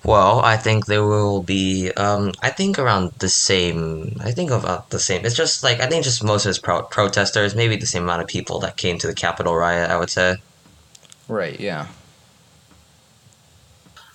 Well, 0.06 0.38
I 0.38 0.56
think 0.56 0.86
there 0.86 1.04
will 1.04 1.42
be, 1.42 1.90
um, 1.96 2.30
I 2.40 2.50
think 2.50 2.78
around 2.78 3.10
the 3.18 3.28
same, 3.28 4.16
I 4.20 4.30
think 4.30 4.52
about 4.52 4.90
the 4.90 5.00
same. 5.00 5.26
It's 5.26 5.34
just 5.34 5.64
like, 5.64 5.80
I 5.80 5.88
think 5.88 6.04
just 6.04 6.22
most 6.22 6.44
of 6.44 6.50
his 6.50 6.60
pro- 6.60 6.84
protesters, 6.84 7.56
maybe 7.56 7.74
the 7.74 7.86
same 7.86 8.04
amount 8.04 8.22
of 8.22 8.28
people 8.28 8.60
that 8.60 8.76
came 8.76 8.98
to 8.98 9.08
the 9.08 9.14
Capitol 9.16 9.56
riot, 9.56 9.90
I 9.90 9.98
would 9.98 10.10
say. 10.10 10.36
Right. 11.26 11.58
Yeah. 11.58 11.88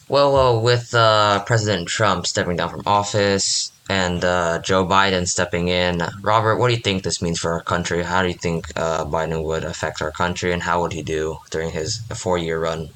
Well, 0.07 0.31
well, 0.31 0.61
with 0.61 0.93
uh, 0.95 1.43
President 1.43 1.89
Trump 1.89 2.25
stepping 2.25 2.55
down 2.55 2.69
from 2.69 2.83
office 2.85 3.73
and 3.89 4.23
uh, 4.23 4.59
Joe 4.59 4.87
Biden 4.87 5.27
stepping 5.27 5.67
in, 5.67 6.01
Robert, 6.21 6.55
what 6.55 6.69
do 6.69 6.73
you 6.73 6.79
think 6.79 7.03
this 7.03 7.21
means 7.21 7.37
for 7.37 7.51
our 7.51 7.63
country? 7.63 8.01
How 8.01 8.21
do 8.21 8.29
you 8.29 8.33
think 8.33 8.71
uh, 8.77 9.03
Biden 9.03 9.43
would 9.43 9.65
affect 9.65 10.01
our 10.01 10.11
country, 10.11 10.53
and 10.53 10.63
how 10.63 10.79
would 10.81 10.93
he 10.93 11.03
do 11.03 11.39
during 11.49 11.71
his 11.71 11.97
four-year 12.15 12.61
run? 12.61 12.91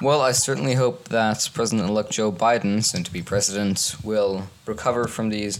Well, 0.00 0.20
I 0.20 0.30
certainly 0.30 0.74
hope 0.74 1.08
that 1.08 1.50
President-elect 1.52 2.12
Joe 2.12 2.30
Biden, 2.30 2.84
soon 2.84 3.02
to 3.02 3.12
be 3.12 3.20
president, 3.20 3.96
will 4.04 4.44
recover 4.64 5.08
from 5.08 5.28
these 5.28 5.58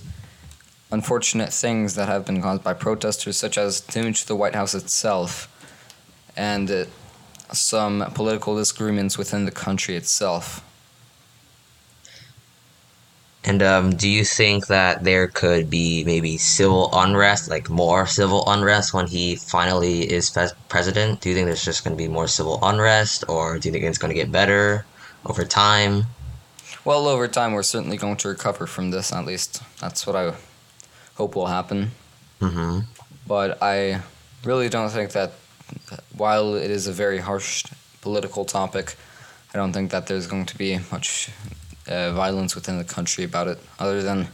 unfortunate 0.92 1.52
things 1.52 1.96
that 1.96 2.06
have 2.06 2.24
been 2.24 2.40
caused 2.40 2.62
by 2.62 2.72
protesters, 2.74 3.36
such 3.36 3.58
as 3.58 3.80
damage 3.80 4.20
to 4.20 4.28
the 4.28 4.36
White 4.36 4.54
House 4.54 4.76
itself, 4.76 5.52
and 6.36 6.70
uh, 6.70 6.84
some 7.52 8.12
political 8.14 8.54
disagreements 8.54 9.18
within 9.18 9.44
the 9.44 9.50
country 9.50 9.96
itself. 9.96 10.64
And 13.48 13.62
um, 13.62 13.96
do 13.96 14.10
you 14.10 14.24
think 14.26 14.66
that 14.66 15.04
there 15.04 15.26
could 15.26 15.70
be 15.70 16.04
maybe 16.04 16.36
civil 16.36 16.90
unrest, 16.92 17.48
like 17.48 17.70
more 17.70 18.06
civil 18.06 18.44
unrest 18.46 18.92
when 18.92 19.06
he 19.06 19.36
finally 19.36 20.00
is 20.02 20.28
pres- 20.28 20.52
president? 20.68 21.22
Do 21.22 21.30
you 21.30 21.34
think 21.34 21.46
there's 21.46 21.64
just 21.64 21.82
going 21.82 21.96
to 21.96 22.02
be 22.04 22.08
more 22.08 22.28
civil 22.28 22.58
unrest, 22.62 23.24
or 23.26 23.58
do 23.58 23.66
you 23.66 23.72
think 23.72 23.84
it's 23.84 23.96
going 23.96 24.12
to 24.12 24.20
get 24.22 24.30
better 24.30 24.84
over 25.24 25.46
time? 25.46 26.04
Well, 26.84 27.08
over 27.08 27.26
time, 27.26 27.54
we're 27.54 27.62
certainly 27.62 27.96
going 27.96 28.18
to 28.18 28.28
recover 28.28 28.66
from 28.66 28.90
this. 28.90 29.14
At 29.14 29.24
least 29.24 29.62
that's 29.80 30.06
what 30.06 30.14
I 30.14 30.34
hope 31.14 31.34
will 31.34 31.46
happen. 31.46 31.92
Mm-hmm. 32.42 32.80
But 33.26 33.62
I 33.62 34.02
really 34.44 34.68
don't 34.68 34.90
think 34.90 35.12
that, 35.12 35.32
while 36.14 36.54
it 36.54 36.70
is 36.70 36.86
a 36.86 36.92
very 36.92 37.20
harsh 37.20 37.64
political 38.02 38.44
topic, 38.44 38.94
I 39.54 39.56
don't 39.56 39.72
think 39.72 39.90
that 39.90 40.06
there's 40.06 40.26
going 40.26 40.44
to 40.44 40.58
be 40.58 40.80
much 40.92 41.30
uh, 41.88 42.12
violence 42.12 42.54
within 42.54 42.78
the 42.78 42.84
country 42.84 43.24
about 43.24 43.48
it, 43.48 43.58
other 43.78 44.02
than 44.02 44.28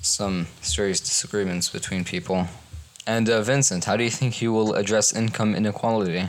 some 0.00 0.46
serious 0.62 1.00
disagreements 1.00 1.68
between 1.68 2.04
people. 2.04 2.46
And 3.06 3.28
uh, 3.28 3.42
Vincent, 3.42 3.84
how 3.84 3.96
do 3.96 4.04
you 4.04 4.10
think 4.10 4.34
he 4.34 4.48
will 4.48 4.74
address 4.74 5.14
income 5.14 5.54
inequality? 5.54 6.28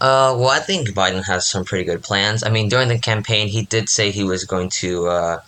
Uh, 0.00 0.34
well, 0.38 0.48
I 0.48 0.60
think 0.60 0.88
Biden 0.90 1.24
has 1.26 1.46
some 1.46 1.64
pretty 1.64 1.84
good 1.84 2.02
plans. 2.02 2.42
I 2.42 2.50
mean, 2.50 2.68
during 2.68 2.88
the 2.88 2.98
campaign, 2.98 3.48
he 3.48 3.62
did 3.62 3.88
say 3.88 4.10
he 4.10 4.24
was 4.24 4.44
going 4.44 4.70
to, 4.80 5.08
uh, 5.08 5.40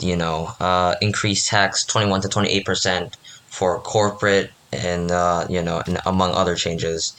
you 0.00 0.16
know, 0.16 0.50
uh, 0.60 0.94
increase 1.00 1.48
tax 1.48 1.84
21 1.84 2.22
to 2.22 2.28
28 2.28 2.64
percent 2.64 3.16
for 3.46 3.78
corporate 3.80 4.50
and, 4.72 5.10
uh, 5.10 5.46
you 5.48 5.62
know, 5.62 5.82
and 5.86 5.98
among 6.04 6.32
other 6.32 6.54
changes, 6.54 7.16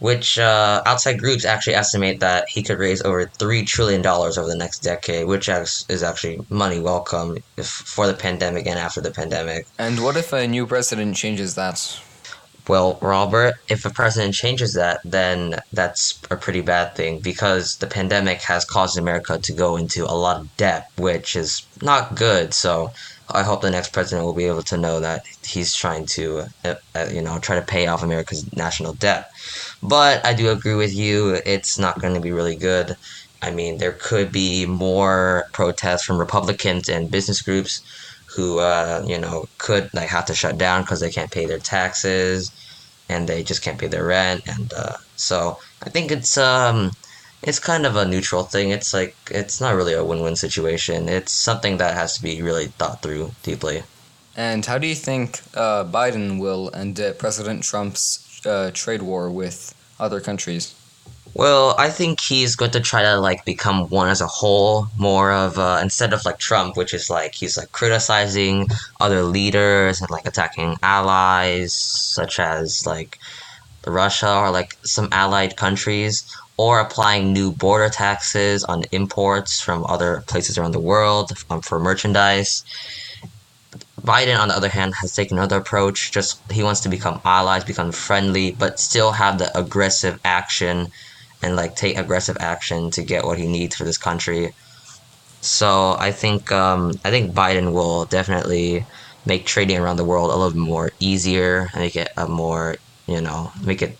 which 0.00 0.38
uh, 0.38 0.82
outside 0.86 1.18
groups 1.18 1.44
actually 1.44 1.74
estimate 1.74 2.20
that 2.20 2.48
he 2.48 2.62
could 2.62 2.78
raise 2.78 3.02
over 3.02 3.26
$3 3.26 3.66
trillion 3.66 4.04
over 4.04 4.46
the 4.46 4.56
next 4.56 4.80
decade, 4.80 5.26
which 5.26 5.48
is 5.48 6.02
actually 6.02 6.40
money 6.48 6.80
welcome 6.80 7.38
if, 7.56 7.66
for 7.66 8.06
the 8.06 8.14
pandemic 8.14 8.66
and 8.66 8.78
after 8.78 9.00
the 9.00 9.10
pandemic. 9.10 9.66
And 9.78 10.02
what 10.02 10.16
if 10.16 10.32
a 10.32 10.46
new 10.48 10.66
president 10.66 11.16
changes 11.16 11.54
that? 11.54 12.00
Well, 12.68 12.98
Robert, 13.02 13.54
if 13.68 13.84
a 13.84 13.90
president 13.90 14.34
changes 14.34 14.74
that, 14.74 15.00
then 15.04 15.56
that's 15.72 16.20
a 16.30 16.36
pretty 16.36 16.60
bad 16.60 16.94
thing 16.94 17.20
because 17.20 17.76
the 17.78 17.86
pandemic 17.86 18.42
has 18.42 18.64
caused 18.64 18.96
America 18.96 19.38
to 19.38 19.52
go 19.52 19.76
into 19.76 20.04
a 20.04 20.14
lot 20.14 20.40
of 20.40 20.56
debt, 20.56 20.90
which 20.96 21.36
is 21.36 21.66
not 21.82 22.14
good. 22.14 22.54
So 22.54 22.92
I 23.34 23.42
hope 23.42 23.62
the 23.62 23.70
next 23.70 23.92
president 23.92 24.24
will 24.26 24.34
be 24.34 24.46
able 24.46 24.62
to 24.64 24.76
know 24.76 25.00
that 25.00 25.24
he's 25.44 25.74
trying 25.74 26.06
to, 26.06 26.46
uh, 26.64 26.74
uh, 26.94 27.06
you 27.12 27.22
know, 27.22 27.38
try 27.38 27.56
to 27.56 27.66
pay 27.66 27.86
off 27.86 28.02
America's 28.02 28.44
national 28.56 28.94
debt. 28.94 29.26
But 29.82 30.24
I 30.24 30.34
do 30.34 30.50
agree 30.50 30.74
with 30.74 30.94
you; 30.94 31.40
it's 31.46 31.78
not 31.78 32.00
going 32.00 32.14
to 32.14 32.20
be 32.20 32.32
really 32.32 32.56
good. 32.56 32.96
I 33.42 33.50
mean, 33.50 33.78
there 33.78 33.92
could 34.00 34.32
be 34.32 34.66
more 34.66 35.44
protests 35.52 36.04
from 36.04 36.18
Republicans 36.18 36.88
and 36.88 37.10
business 37.10 37.40
groups 37.42 37.80
who, 38.36 38.58
uh, 38.60 39.02
you 39.06 39.18
know, 39.18 39.46
could 39.58 39.88
like 39.94 40.08
have 40.08 40.26
to 40.26 40.34
shut 40.34 40.58
down 40.58 40.82
because 40.82 41.00
they 41.00 41.10
can't 41.10 41.30
pay 41.32 41.46
their 41.46 41.58
taxes 41.58 42.50
and 43.08 43.28
they 43.28 43.42
just 43.42 43.62
can't 43.62 43.78
pay 43.78 43.88
their 43.88 44.04
rent, 44.06 44.42
and 44.46 44.72
uh, 44.76 44.96
so 45.16 45.58
I 45.82 45.90
think 45.90 46.10
it's 46.12 46.38
um 46.38 46.90
it's 47.42 47.58
kind 47.58 47.86
of 47.86 47.96
a 47.96 48.04
neutral 48.04 48.44
thing. 48.44 48.70
It's 48.70 48.92
like 48.92 49.16
it's 49.30 49.60
not 49.60 49.74
really 49.74 49.94
a 49.94 50.04
win-win 50.04 50.36
situation. 50.36 51.08
It's 51.08 51.32
something 51.32 51.78
that 51.78 51.94
has 51.94 52.16
to 52.16 52.22
be 52.22 52.42
really 52.42 52.66
thought 52.66 53.02
through 53.02 53.32
deeply. 53.42 53.82
And 54.36 54.64
how 54.64 54.78
do 54.78 54.86
you 54.86 54.94
think 54.94 55.40
uh, 55.54 55.84
Biden 55.84 56.38
will 56.38 56.70
end 56.74 57.00
uh, 57.00 57.12
President 57.14 57.62
Trump's 57.62 58.44
uh, 58.46 58.70
trade 58.72 59.02
war 59.02 59.30
with 59.30 59.74
other 59.98 60.20
countries? 60.20 60.74
Well, 61.34 61.76
I 61.78 61.90
think 61.90 62.20
he's 62.20 62.56
going 62.56 62.72
to 62.72 62.80
try 62.80 63.02
to 63.02 63.16
like 63.16 63.44
become 63.44 63.88
one 63.88 64.08
as 64.08 64.20
a 64.20 64.26
whole, 64.26 64.88
more 64.98 65.32
of 65.32 65.58
uh, 65.58 65.78
instead 65.80 66.12
of 66.12 66.24
like 66.24 66.38
Trump, 66.38 66.76
which 66.76 66.92
is 66.92 67.08
like 67.08 67.34
he's 67.34 67.56
like 67.56 67.70
criticizing 67.72 68.66
other 69.00 69.22
leaders 69.22 70.00
and 70.00 70.10
like 70.10 70.26
attacking 70.26 70.76
allies 70.82 71.72
such 71.72 72.40
as 72.40 72.84
like 72.84 73.18
Russia 73.86 74.38
or 74.38 74.50
like 74.50 74.76
some 74.82 75.08
allied 75.12 75.56
countries 75.56 76.24
or 76.60 76.78
applying 76.78 77.32
new 77.32 77.50
border 77.50 77.88
taxes 77.88 78.64
on 78.64 78.84
imports 78.92 79.62
from 79.62 79.82
other 79.88 80.22
places 80.26 80.58
around 80.58 80.72
the 80.72 80.86
world 80.92 81.32
um, 81.48 81.62
for 81.62 81.80
merchandise. 81.80 82.64
Biden, 84.02 84.38
on 84.38 84.48
the 84.48 84.54
other 84.54 84.68
hand, 84.68 84.92
has 85.00 85.14
taken 85.14 85.38
another 85.38 85.56
approach. 85.56 86.12
Just 86.12 86.38
he 86.52 86.62
wants 86.62 86.80
to 86.80 86.90
become 86.90 87.18
allies, 87.24 87.64
become 87.64 87.92
friendly, 87.92 88.52
but 88.52 88.78
still 88.78 89.12
have 89.12 89.38
the 89.38 89.48
aggressive 89.58 90.20
action 90.22 90.88
and 91.42 91.56
like 91.56 91.76
take 91.76 91.96
aggressive 91.96 92.36
action 92.40 92.90
to 92.90 93.02
get 93.02 93.24
what 93.24 93.38
he 93.38 93.46
needs 93.46 93.74
for 93.74 93.84
this 93.84 93.96
country. 93.96 94.52
So 95.40 95.96
I 95.98 96.12
think 96.12 96.52
um, 96.52 96.92
I 97.06 97.10
think 97.10 97.32
Biden 97.32 97.72
will 97.72 98.04
definitely 98.04 98.84
make 99.24 99.46
trading 99.46 99.78
around 99.78 99.96
the 99.96 100.04
world 100.04 100.28
a 100.28 100.36
little 100.36 100.50
bit 100.50 100.68
more 100.74 100.90
easier 101.00 101.70
and 101.72 101.80
make 101.80 101.96
it 101.96 102.10
a 102.18 102.28
more 102.28 102.76
you 103.06 103.22
know 103.22 103.50
make 103.64 103.80
it 103.80 103.96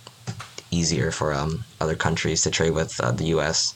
easier 0.70 1.10
for 1.10 1.32
um, 1.32 1.64
other 1.80 1.94
countries 1.94 2.42
to 2.42 2.50
trade 2.50 2.70
with 2.70 3.00
uh, 3.00 3.12
the 3.12 3.26
U.S. 3.26 3.74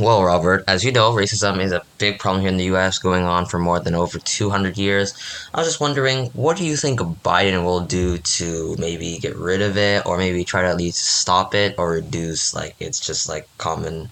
Well, 0.00 0.24
Robert, 0.24 0.64
as 0.66 0.84
you 0.84 0.92
know, 0.92 1.12
racism 1.12 1.60
is 1.60 1.72
a 1.72 1.82
big 1.98 2.18
problem 2.18 2.40
here 2.40 2.50
in 2.50 2.56
the 2.56 2.64
U.S. 2.64 2.98
going 2.98 3.24
on 3.24 3.44
for 3.44 3.58
more 3.58 3.78
than 3.78 3.94
over 3.94 4.18
200 4.18 4.78
years. 4.78 5.14
I 5.52 5.58
was 5.58 5.68
just 5.68 5.80
wondering, 5.80 6.26
what 6.30 6.56
do 6.56 6.64
you 6.64 6.76
think 6.76 7.00
Biden 7.00 7.64
will 7.64 7.80
do 7.80 8.16
to 8.16 8.76
maybe 8.78 9.18
get 9.18 9.36
rid 9.36 9.60
of 9.60 9.76
it, 9.76 10.06
or 10.06 10.16
maybe 10.16 10.44
try 10.44 10.62
to 10.62 10.68
at 10.68 10.78
least 10.78 11.04
stop 11.04 11.54
it, 11.54 11.74
or 11.78 11.90
reduce 11.90 12.54
like 12.54 12.74
it's 12.80 13.04
just 13.04 13.28
like 13.28 13.46
common, 13.58 14.08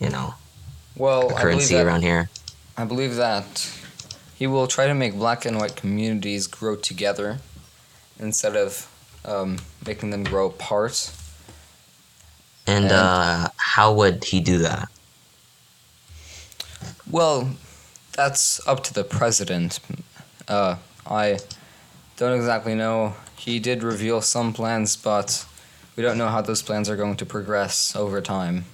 you 0.00 0.08
know, 0.08 0.34
well, 0.96 1.30
currency 1.30 1.74
that, 1.74 1.86
around 1.86 2.02
here? 2.02 2.30
I 2.76 2.84
believe 2.84 3.16
that 3.16 3.70
he 4.34 4.46
will 4.46 4.66
try 4.66 4.86
to 4.86 4.94
make 4.94 5.14
black 5.14 5.44
and 5.44 5.58
white 5.58 5.76
communities 5.76 6.46
grow 6.46 6.74
together 6.74 7.38
instead 8.18 8.56
of 8.56 8.91
um, 9.24 9.58
making 9.86 10.10
them 10.10 10.24
grow 10.24 10.46
apart. 10.46 11.12
And, 12.66 12.84
and 12.84 12.92
uh, 12.92 13.48
how 13.56 13.92
would 13.92 14.24
he 14.24 14.40
do 14.40 14.58
that? 14.58 14.88
Well, 17.10 17.50
that's 18.12 18.66
up 18.66 18.82
to 18.84 18.94
the 18.94 19.04
president. 19.04 19.80
Uh, 20.48 20.76
I 21.06 21.38
don't 22.16 22.36
exactly 22.36 22.74
know. 22.74 23.14
He 23.36 23.58
did 23.58 23.82
reveal 23.82 24.20
some 24.20 24.52
plans, 24.52 24.96
but 24.96 25.44
we 25.96 26.02
don't 26.02 26.16
know 26.16 26.28
how 26.28 26.40
those 26.40 26.62
plans 26.62 26.88
are 26.88 26.96
going 26.96 27.16
to 27.16 27.26
progress 27.26 27.96
over 27.96 28.20
time. 28.20 28.64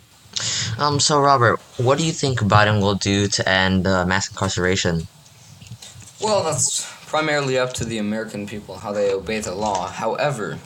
Um. 0.79 1.01
So, 1.01 1.21
Robert, 1.21 1.59
what 1.79 1.99
do 1.99 2.07
you 2.07 2.13
think 2.13 2.41
Biden 2.41 2.81
will 2.81 2.95
do 2.95 3.27
to 3.27 3.49
end 3.49 3.87
uh, 3.87 4.07
mass 4.07 4.29
incarceration? 4.31 5.09
Well, 6.21 6.45
that's 6.45 6.87
primarily 7.09 7.59
up 7.59 7.73
to 7.73 7.87
the 7.87 7.97
American 7.97 8.47
people 8.47 8.77
how 8.77 8.92
they 8.92 9.11
obey 9.11 9.40
the 9.40 9.55
law. 9.55 9.88
However, 9.88 10.59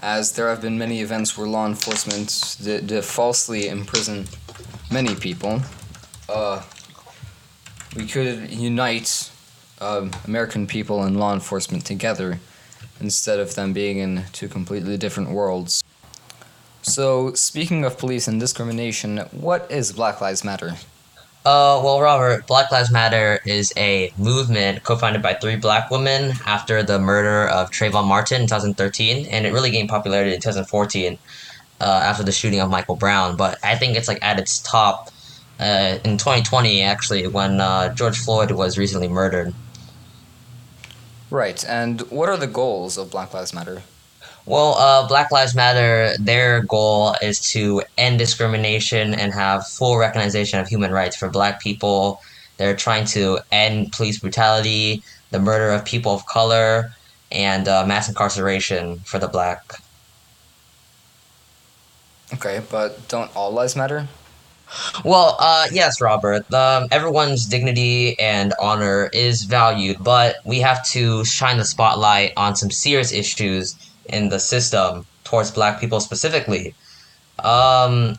as 0.00 0.32
there 0.32 0.48
have 0.48 0.62
been 0.62 0.78
many 0.78 1.02
events 1.02 1.36
where 1.36 1.46
law 1.46 1.66
enforcement 1.66 2.56
did, 2.62 3.04
falsely 3.04 3.68
imprison 3.68 4.26
many 4.90 5.14
people, 5.14 5.60
uh, 6.30 6.62
we 7.94 8.06
could 8.06 8.50
unite 8.50 9.30
um, 9.80 10.10
American 10.26 10.66
people 10.66 11.02
and 11.02 11.20
law 11.20 11.34
enforcement 11.34 11.84
together 11.84 12.40
instead 12.98 13.38
of 13.38 13.54
them 13.54 13.74
being 13.74 13.98
in 13.98 14.24
two 14.32 14.48
completely 14.48 14.96
different 14.96 15.30
worlds. 15.30 15.84
So, 16.80 17.34
speaking 17.34 17.84
of 17.84 17.98
police 17.98 18.26
and 18.26 18.40
discrimination, 18.40 19.18
what 19.32 19.70
is 19.70 19.92
Black 19.92 20.22
Lives 20.22 20.42
Matter? 20.42 20.76
Uh, 21.44 21.80
well, 21.82 22.00
Robert, 22.00 22.46
Black 22.46 22.70
Lives 22.72 22.90
Matter 22.90 23.40
is 23.46 23.72
a 23.76 24.12
movement 24.18 24.82
co-founded 24.82 25.22
by 25.22 25.34
three 25.34 25.56
black 25.56 25.90
women 25.90 26.32
after 26.44 26.82
the 26.82 26.98
murder 26.98 27.48
of 27.48 27.70
Trayvon 27.70 28.06
Martin 28.06 28.42
in 28.42 28.46
2013, 28.48 29.26
and 29.26 29.46
it 29.46 29.52
really 29.52 29.70
gained 29.70 29.88
popularity 29.88 30.34
in 30.34 30.40
2014 30.40 31.16
uh, 31.80 31.84
after 31.84 32.22
the 32.22 32.32
shooting 32.32 32.60
of 32.60 32.68
Michael 32.68 32.96
Brown. 32.96 33.36
But 33.36 33.58
I 33.62 33.76
think 33.76 33.96
it's 33.96 34.08
like 34.08 34.18
at 34.20 34.38
its 34.38 34.58
top 34.58 35.10
uh, 35.60 35.98
in 36.04 36.18
2020, 36.18 36.82
actually, 36.82 37.26
when 37.28 37.60
uh, 37.60 37.94
George 37.94 38.18
Floyd 38.18 38.50
was 38.50 38.76
recently 38.76 39.08
murdered. 39.08 39.54
Right, 41.30 41.64
and 41.64 42.00
what 42.10 42.28
are 42.28 42.36
the 42.36 42.46
goals 42.46 42.98
of 42.98 43.10
Black 43.10 43.32
Lives 43.32 43.54
Matter? 43.54 43.82
Well, 44.46 44.74
uh, 44.74 45.06
Black 45.06 45.30
Lives 45.30 45.54
Matter, 45.54 46.16
their 46.18 46.62
goal 46.62 47.14
is 47.20 47.40
to 47.52 47.82
end 47.98 48.18
discrimination 48.18 49.14
and 49.14 49.32
have 49.32 49.66
full 49.66 49.98
recognition 49.98 50.58
of 50.58 50.68
human 50.68 50.90
rights 50.90 51.16
for 51.16 51.28
black 51.28 51.60
people. 51.60 52.22
They're 52.56 52.76
trying 52.76 53.04
to 53.06 53.40
end 53.52 53.92
police 53.92 54.18
brutality, 54.18 55.02
the 55.30 55.38
murder 55.38 55.70
of 55.70 55.84
people 55.84 56.12
of 56.12 56.24
color, 56.26 56.92
and 57.30 57.68
uh, 57.68 57.84
mass 57.86 58.08
incarceration 58.08 59.00
for 59.00 59.18
the 59.18 59.28
black. 59.28 59.74
Okay, 62.34 62.62
but 62.70 63.08
don't 63.08 63.34
all 63.36 63.52
lives 63.52 63.76
matter? 63.76 64.08
Well, 65.04 65.36
uh, 65.38 65.66
yes, 65.72 66.00
Robert. 66.00 66.52
Um, 66.52 66.88
everyone's 66.90 67.46
dignity 67.46 68.18
and 68.18 68.52
honor 68.60 69.08
is 69.12 69.44
valued, 69.44 69.96
but 70.02 70.36
we 70.44 70.60
have 70.60 70.84
to 70.88 71.24
shine 71.24 71.56
the 71.56 71.64
spotlight 71.64 72.32
on 72.36 72.54
some 72.54 72.70
serious 72.70 73.12
issues 73.12 73.76
in 74.08 74.28
the 74.28 74.40
system 74.40 75.06
towards 75.24 75.50
black 75.50 75.80
people 75.80 76.00
specifically. 76.00 76.74
Um, 77.38 78.18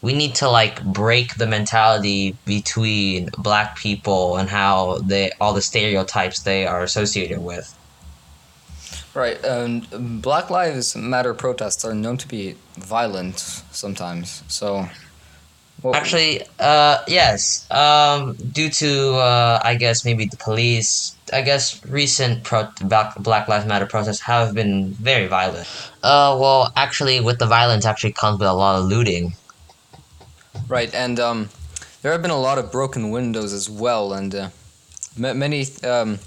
we 0.00 0.12
need 0.12 0.34
to 0.36 0.48
like 0.48 0.82
break 0.84 1.34
the 1.36 1.46
mentality 1.46 2.36
between 2.44 3.30
black 3.38 3.76
people 3.76 4.36
and 4.36 4.48
how 4.48 4.98
they 4.98 5.32
all 5.40 5.52
the 5.52 5.62
stereotypes 5.62 6.40
they 6.40 6.66
are 6.66 6.82
associated 6.82 7.40
with. 7.40 7.74
Right, 9.14 9.42
and 9.44 10.22
Black 10.22 10.48
Lives 10.48 10.94
Matter 10.94 11.34
protests 11.34 11.84
are 11.84 11.94
known 11.94 12.18
to 12.18 12.28
be 12.28 12.54
violent 12.76 13.40
sometimes. 13.72 14.44
So, 14.46 14.88
Well, 15.82 15.94
Actually, 15.94 16.42
uh, 16.58 16.98
yes. 17.06 17.70
Um, 17.70 18.34
due 18.34 18.68
to 18.68 19.14
uh, 19.14 19.60
I 19.62 19.76
guess 19.76 20.04
maybe 20.04 20.26
the 20.26 20.36
police. 20.36 21.14
I 21.32 21.42
guess 21.42 21.84
recent 21.84 22.42
pro- 22.42 22.72
Black 22.80 23.14
Black 23.16 23.48
Lives 23.48 23.66
Matter 23.66 23.86
protests 23.86 24.20
have 24.20 24.54
been 24.54 24.92
very 24.94 25.26
violent. 25.26 25.68
Uh, 26.02 26.36
well, 26.40 26.72
actually, 26.74 27.20
with 27.20 27.38
the 27.38 27.46
violence, 27.46 27.84
actually 27.84 28.12
comes 28.12 28.40
with 28.40 28.48
a 28.48 28.52
lot 28.52 28.80
of 28.80 28.86
looting. 28.86 29.34
Right, 30.66 30.92
and 30.94 31.20
um, 31.20 31.50
there 32.02 32.10
have 32.12 32.22
been 32.22 32.30
a 32.30 32.40
lot 32.40 32.58
of 32.58 32.72
broken 32.72 33.10
windows 33.10 33.52
as 33.52 33.70
well, 33.70 34.12
and 34.12 34.34
uh, 34.34 34.48
ma 35.16 35.32
many 35.32 35.66
um, 35.84 36.18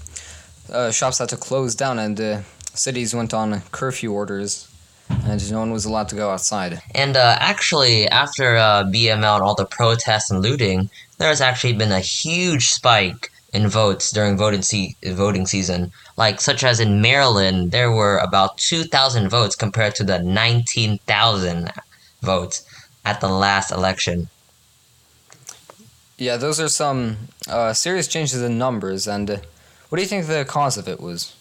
uh, 0.72 0.90
shops 0.90 1.18
had 1.18 1.28
to 1.28 1.36
close 1.36 1.74
down, 1.74 1.98
and 1.98 2.20
uh, 2.20 2.40
cities 2.74 3.14
went 3.14 3.34
on 3.34 3.60
curfew 3.72 4.12
orders, 4.12 4.68
and 5.24 5.50
no 5.50 5.58
one 5.58 5.70
was 5.70 5.84
allowed 5.84 6.08
to 6.08 6.16
go 6.16 6.30
outside. 6.30 6.82
And 6.94 7.16
uh, 7.16 7.36
actually, 7.40 8.08
after 8.08 8.56
uh, 8.56 8.84
BML 8.84 9.34
and 9.34 9.42
all 9.42 9.54
the 9.54 9.66
protests 9.66 10.30
and 10.30 10.42
looting, 10.42 10.90
there 11.18 11.28
has 11.28 11.40
actually 11.40 11.74
been 11.74 11.92
a 11.92 12.00
huge 12.00 12.70
spike 12.70 13.30
in 13.52 13.68
votes 13.68 14.10
during 14.10 14.36
voting 14.36 14.62
se- 14.62 14.96
voting 15.04 15.46
season. 15.46 15.92
Like 16.16 16.40
such 16.40 16.64
as 16.64 16.80
in 16.80 17.00
Maryland, 17.00 17.70
there 17.70 17.90
were 17.90 18.18
about 18.18 18.58
two 18.58 18.84
thousand 18.84 19.28
votes 19.28 19.54
compared 19.54 19.94
to 19.96 20.04
the 20.04 20.18
nineteen 20.18 20.98
thousand 21.06 21.72
votes 22.22 22.64
at 23.04 23.20
the 23.20 23.28
last 23.28 23.70
election. 23.70 24.28
Yeah, 26.18 26.36
those 26.36 26.60
are 26.60 26.68
some 26.68 27.16
uh, 27.48 27.72
serious 27.72 28.06
changes 28.06 28.42
in 28.42 28.58
numbers, 28.58 29.06
and 29.08 29.30
uh, 29.30 29.38
what 29.88 29.96
do 29.96 30.02
you 30.02 30.08
think 30.08 30.26
the 30.26 30.44
cause 30.44 30.78
of 30.78 30.88
it 30.88 31.00
was? 31.00 31.34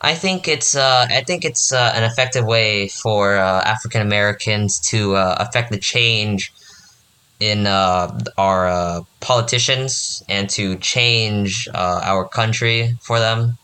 I 0.00 0.14
think 0.14 0.46
it's 0.46 0.74
uh, 0.76 1.06
I 1.08 1.22
think 1.22 1.44
it's 1.44 1.72
uh, 1.72 1.92
an 1.94 2.04
effective 2.04 2.44
way 2.44 2.88
for 2.88 3.36
uh, 3.36 3.62
African 3.62 4.02
Americans 4.02 4.78
to 4.90 5.16
uh, 5.16 5.36
affect 5.38 5.70
the 5.70 5.78
change 5.78 6.52
in 7.40 7.66
uh, 7.66 8.18
our 8.36 8.68
uh, 8.68 9.00
politicians 9.20 10.22
and 10.28 10.48
to 10.50 10.76
change 10.76 11.68
uh, 11.74 12.00
our 12.02 12.28
country 12.28 12.96
for 13.00 13.18
them. 13.18 13.58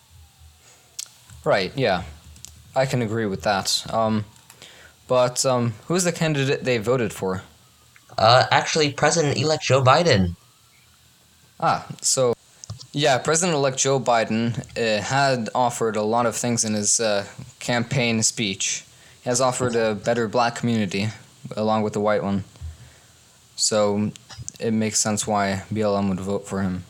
Right, 1.45 1.73
yeah, 1.77 2.05
I 2.77 2.87
can 2.87 3.03
agree 3.03 3.27
with 3.27 3.42
that. 3.42 3.85
Um, 3.92 4.25
but 5.09 5.45
um, 5.45 5.75
who's 5.87 6.05
the 6.05 6.12
candidate 6.12 6.64
they 6.64 6.79
voted 6.79 7.12
for? 7.12 7.42
Uh, 8.16 8.47
actually, 8.51 8.92
President-elect 8.92 9.64
Joe 9.64 9.83
Biden. 9.83 10.37
Ah, 11.59 11.87
so 12.01 12.35
yeah, 12.92 13.18
President-elect 13.18 13.78
Joe 13.78 13.98
Biden 13.98 14.59
uh, 14.76 15.02
had 15.02 15.48
offered 15.55 15.96
a 15.96 16.02
lot 16.02 16.26
of 16.26 16.37
things 16.37 16.64
in 16.64 16.74
his 16.74 17.00
uh, 17.00 17.26
campaign 17.59 18.22
speech. 18.22 18.85
He 19.22 19.31
has 19.31 19.40
offered 19.40 19.74
a 19.74 19.94
better 19.94 20.28
black 20.28 20.57
community 20.57 21.09
along 21.57 21.83
with 21.83 21.94
the 21.94 22.00
white 22.00 22.22
one. 22.22 22.44
So 23.57 24.11
it 24.61 24.72
makes 24.72 24.98
sense 24.98 25.26
why 25.26 25.62
BLM 25.72 26.09
would 26.09 26.20
vote 26.20 26.46
for 26.46 26.62
him. 26.62 26.85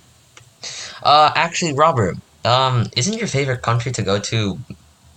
Uh, 1.03 1.31
actually, 1.35 1.75
Robert, 1.75 2.17
um, 2.45 2.87
isn't 2.97 3.17
your 3.19 3.29
favorite 3.29 3.63
country 3.63 3.93
to 3.93 4.03
go 4.03 4.19
to 4.19 4.59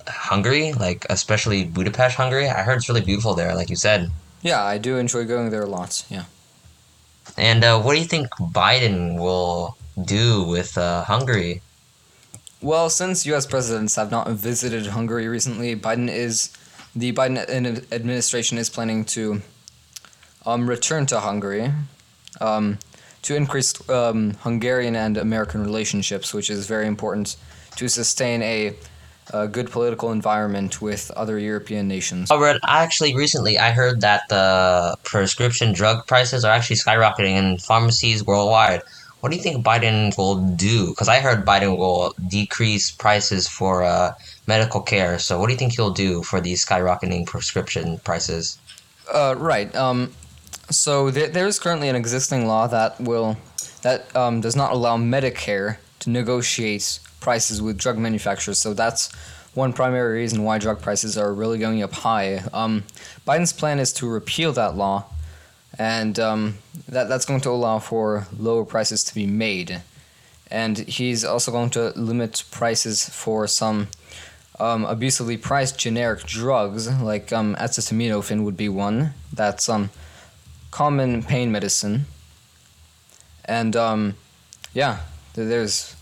Hungary? 0.07 0.73
Like, 0.73 1.05
especially 1.09 1.65
Budapest, 1.65 2.15
Hungary? 2.15 2.47
I 2.47 2.61
heard 2.61 2.77
it's 2.77 2.89
really 2.89 3.01
beautiful 3.01 3.33
there, 3.33 3.55
like 3.55 3.69
you 3.69 3.75
said. 3.75 4.11
Yeah, 4.41 4.63
I 4.63 4.77
do 4.77 4.97
enjoy 4.97 5.25
going 5.25 5.49
there 5.49 5.63
a 5.63 5.67
lot. 5.67 6.05
Yeah. 6.09 6.25
And 7.37 7.63
uh, 7.63 7.81
what 7.81 7.93
do 7.93 7.99
you 7.99 8.05
think 8.05 8.29
Biden 8.39 9.19
will 9.19 9.77
do 10.03 10.43
with 10.43 10.77
uh, 10.77 11.03
Hungary? 11.03 11.61
Well, 12.61 12.89
since 12.89 13.25
U.S. 13.27 13.45
presidents 13.45 13.95
have 13.95 14.11
not 14.11 14.29
visited 14.29 14.87
Hungary 14.87 15.27
recently, 15.27 15.75
Biden 15.75 16.09
is 16.09 16.51
the 16.95 17.11
Biden 17.11 17.37
administration 17.91 18.57
is 18.57 18.69
planning 18.69 19.05
to 19.05 19.41
um, 20.45 20.67
return 20.67 21.05
to 21.07 21.19
Hungary 21.19 21.71
um, 22.39 22.79
to 23.23 23.35
increase 23.35 23.87
um, 23.89 24.35
Hungarian 24.41 24.95
and 24.95 25.17
American 25.17 25.63
relationships, 25.63 26.33
which 26.33 26.49
is 26.49 26.67
very 26.67 26.87
important 26.87 27.35
to 27.75 27.89
sustain 27.89 28.41
a, 28.41 28.75
a 29.33 29.47
good 29.47 29.69
political 29.71 30.11
environment 30.11 30.81
with 30.81 31.11
other 31.11 31.37
European 31.37 31.87
nations. 31.87 32.29
Robert, 32.29 32.59
actually, 32.65 33.15
recently 33.15 33.57
I 33.57 33.71
heard 33.71 34.01
that 34.01 34.29
the 34.29 34.95
prescription 35.03 35.73
drug 35.73 36.07
prices 36.07 36.45
are 36.45 36.51
actually 36.51 36.77
skyrocketing 36.77 37.35
in 37.35 37.57
pharmacies 37.57 38.23
worldwide. 38.23 38.81
What 39.25 39.31
do 39.31 39.37
you 39.37 39.41
think 39.41 39.65
Biden 39.65 40.15
will 40.19 40.35
do? 40.35 40.89
Because 40.89 41.07
I 41.07 41.17
heard 41.19 41.47
Biden 41.47 41.79
will 41.79 42.13
decrease 42.27 42.91
prices 42.91 43.47
for 43.47 43.81
uh, 43.81 44.13
medical 44.45 44.81
care. 44.81 45.17
So, 45.17 45.39
what 45.39 45.47
do 45.47 45.53
you 45.53 45.57
think 45.57 45.73
he'll 45.73 45.89
do 45.89 46.21
for 46.21 46.39
these 46.39 46.63
skyrocketing 46.63 47.25
prescription 47.25 47.97
prices? 48.03 48.59
Uh, 49.11 49.33
right. 49.35 49.75
Um, 49.75 50.13
so 50.69 51.09
there, 51.09 51.27
there 51.27 51.47
is 51.47 51.57
currently 51.57 51.89
an 51.89 51.95
existing 51.95 52.45
law 52.45 52.67
that 52.67 53.01
will 53.01 53.35
that 53.81 54.15
um, 54.15 54.41
does 54.41 54.55
not 54.55 54.71
allow 54.71 54.95
Medicare 54.95 55.77
to 56.01 56.11
negotiate 56.11 56.99
prices 57.19 57.63
with 57.63 57.79
drug 57.79 57.97
manufacturers. 57.97 58.59
So 58.59 58.75
that's 58.75 59.11
one 59.55 59.73
primary 59.73 60.19
reason 60.19 60.43
why 60.43 60.59
drug 60.59 60.83
prices 60.83 61.17
are 61.17 61.33
really 61.33 61.57
going 61.57 61.81
up 61.81 61.93
high. 61.93 62.43
Um, 62.53 62.83
Biden's 63.27 63.53
plan 63.53 63.79
is 63.79 63.91
to 63.93 64.07
repeal 64.07 64.53
that 64.53 64.75
law, 64.77 65.05
and 65.77 66.19
um, 66.19 66.57
that 66.87 67.09
that's 67.09 67.25
going 67.25 67.41
to 67.41 67.49
allow 67.49 67.79
for 67.79 68.27
lower 68.37 68.65
prices 68.65 69.03
to 69.05 69.15
be 69.15 69.25
made. 69.25 69.81
And 70.49 70.77
he's 70.77 71.25
also 71.25 71.51
going 71.51 71.71
to 71.71 71.89
limit 71.95 72.43
prices 72.51 73.09
for 73.09 73.47
some 73.47 73.87
um, 74.59 74.85
abusively 74.85 75.37
priced 75.37 75.77
generic 75.77 76.23
drugs, 76.23 76.89
like 77.01 77.33
um, 77.33 77.55
acetaminophen 77.55 78.43
would 78.43 78.55
be 78.55 78.69
one. 78.69 79.13
That's 79.33 79.67
um, 79.67 79.89
common 80.71 81.23
pain 81.23 81.51
medicine. 81.51 82.05
And 83.45 83.75
um, 83.75 84.15
yeah, 84.73 84.99
th- 85.33 85.47
there's 85.47 85.95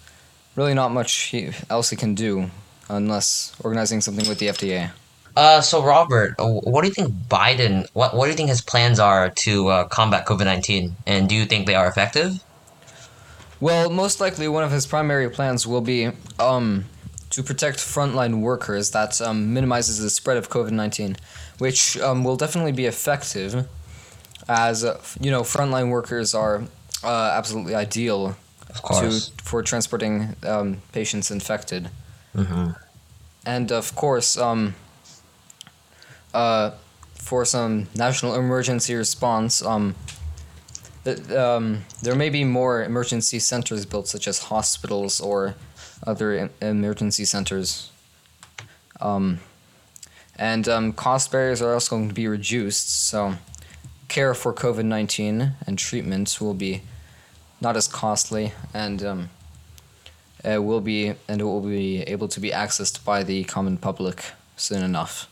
really 0.56 0.74
not 0.74 0.92
much 0.92 1.14
he, 1.14 1.52
else 1.70 1.90
he 1.90 1.96
can 1.96 2.16
do 2.16 2.52
unless 2.90 3.56
organizing 3.64 4.02
something 4.02 4.28
with 4.28 4.40
the 4.40 4.48
FDA. 4.48 4.92
Uh, 5.36 5.62
so 5.62 5.84
Robert, 5.84 6.36
uh, 6.40 6.46
what 6.46 6.82
do 6.82 6.88
you 6.88 6.94
think 6.94 7.12
Biden? 7.28 7.88
What 7.94 8.16
What 8.16 8.26
do 8.26 8.32
you 8.32 8.38
think 8.38 8.50
his 8.50 8.62
plans 8.62 9.00
are 9.00 9.30
to 9.30 9.68
uh, 9.68 9.84
combat 9.88 10.26
COVID 10.26 10.46
nineteen? 10.46 10.96
And 11.08 11.28
do 11.28 11.36
you 11.36 11.46
think 11.46 11.66
they 11.66 11.76
are 11.76 11.88
effective? 11.88 12.44
Well, 13.60 13.90
most 13.90 14.20
likely 14.22 14.48
one 14.48 14.64
of 14.64 14.72
his 14.72 14.86
primary 14.86 15.30
plans 15.30 15.66
will 15.66 15.82
be 15.82 16.12
um, 16.40 16.86
to 17.30 17.42
protect 17.42 17.80
frontline 17.80 18.42
workers. 18.42 18.92
That 18.92 19.20
um, 19.22 19.54
minimizes 19.54 20.00
the 20.00 20.10
spread 20.10 20.38
of 20.38 20.50
COVID 20.50 20.72
nineteen, 20.72 21.18
which 21.58 21.98
um, 21.98 22.24
will 22.24 22.38
definitely 22.38 22.74
be 22.74 22.86
effective, 22.86 23.66
as 24.48 24.84
uh, 24.84 25.02
you 25.20 25.32
know, 25.32 25.42
frontline 25.42 25.90
workers 25.90 26.36
are 26.36 26.64
uh, 27.04 27.34
absolutely 27.38 27.74
ideal 27.74 28.36
to 29.00 29.20
for 29.42 29.64
transporting 29.64 30.36
um, 30.44 30.82
patients 30.92 31.32
infected. 31.32 31.90
Mm-hmm. 32.36 32.72
and 33.46 33.72
of 33.72 33.96
course, 33.96 34.38
um, 34.38 34.74
uh, 36.34 36.72
for 37.14 37.46
some 37.46 37.88
national 37.96 38.36
emergency 38.36 38.96
response, 38.96 39.64
um, 39.64 39.96
um, 41.36 41.84
there 42.02 42.16
may 42.16 42.30
be 42.30 42.44
more 42.44 42.84
emergency 42.84 43.40
centers 43.40 43.86
built, 43.86 44.08
such 44.08 44.28
as 44.28 44.44
hospitals 44.44 45.20
or 45.20 45.56
other 46.06 46.34
em- 46.34 46.50
emergency 46.62 47.26
centers. 47.26 47.92
Um, 49.02 49.40
and 50.38 50.68
um, 50.68 50.94
cost 50.94 51.32
barriers 51.32 51.62
are 51.62 51.74
also 51.74 51.98
going 51.98 52.08
to 52.08 52.14
be 52.14 52.28
reduced, 52.28 53.08
so 53.08 53.36
care 54.08 54.34
for 54.34 54.54
COVID 54.54 54.86
19 54.86 55.54
and 55.66 55.78
treatment 55.78 56.38
will 56.40 56.54
be 56.54 56.82
not 57.60 57.76
as 57.76 57.88
costly 57.88 58.54
and 58.74 59.04
um, 59.04 59.30
will 60.44 60.82
be 60.82 61.14
and 61.28 61.42
it 61.42 61.44
will 61.44 61.62
be 61.62 62.02
able 62.02 62.28
to 62.28 62.40
be 62.40 62.52
accessed 62.52 63.04
by 63.04 63.24
the 63.24 63.44
common 63.46 63.78
public 63.78 64.24
soon 64.56 64.84
enough. 64.84 65.28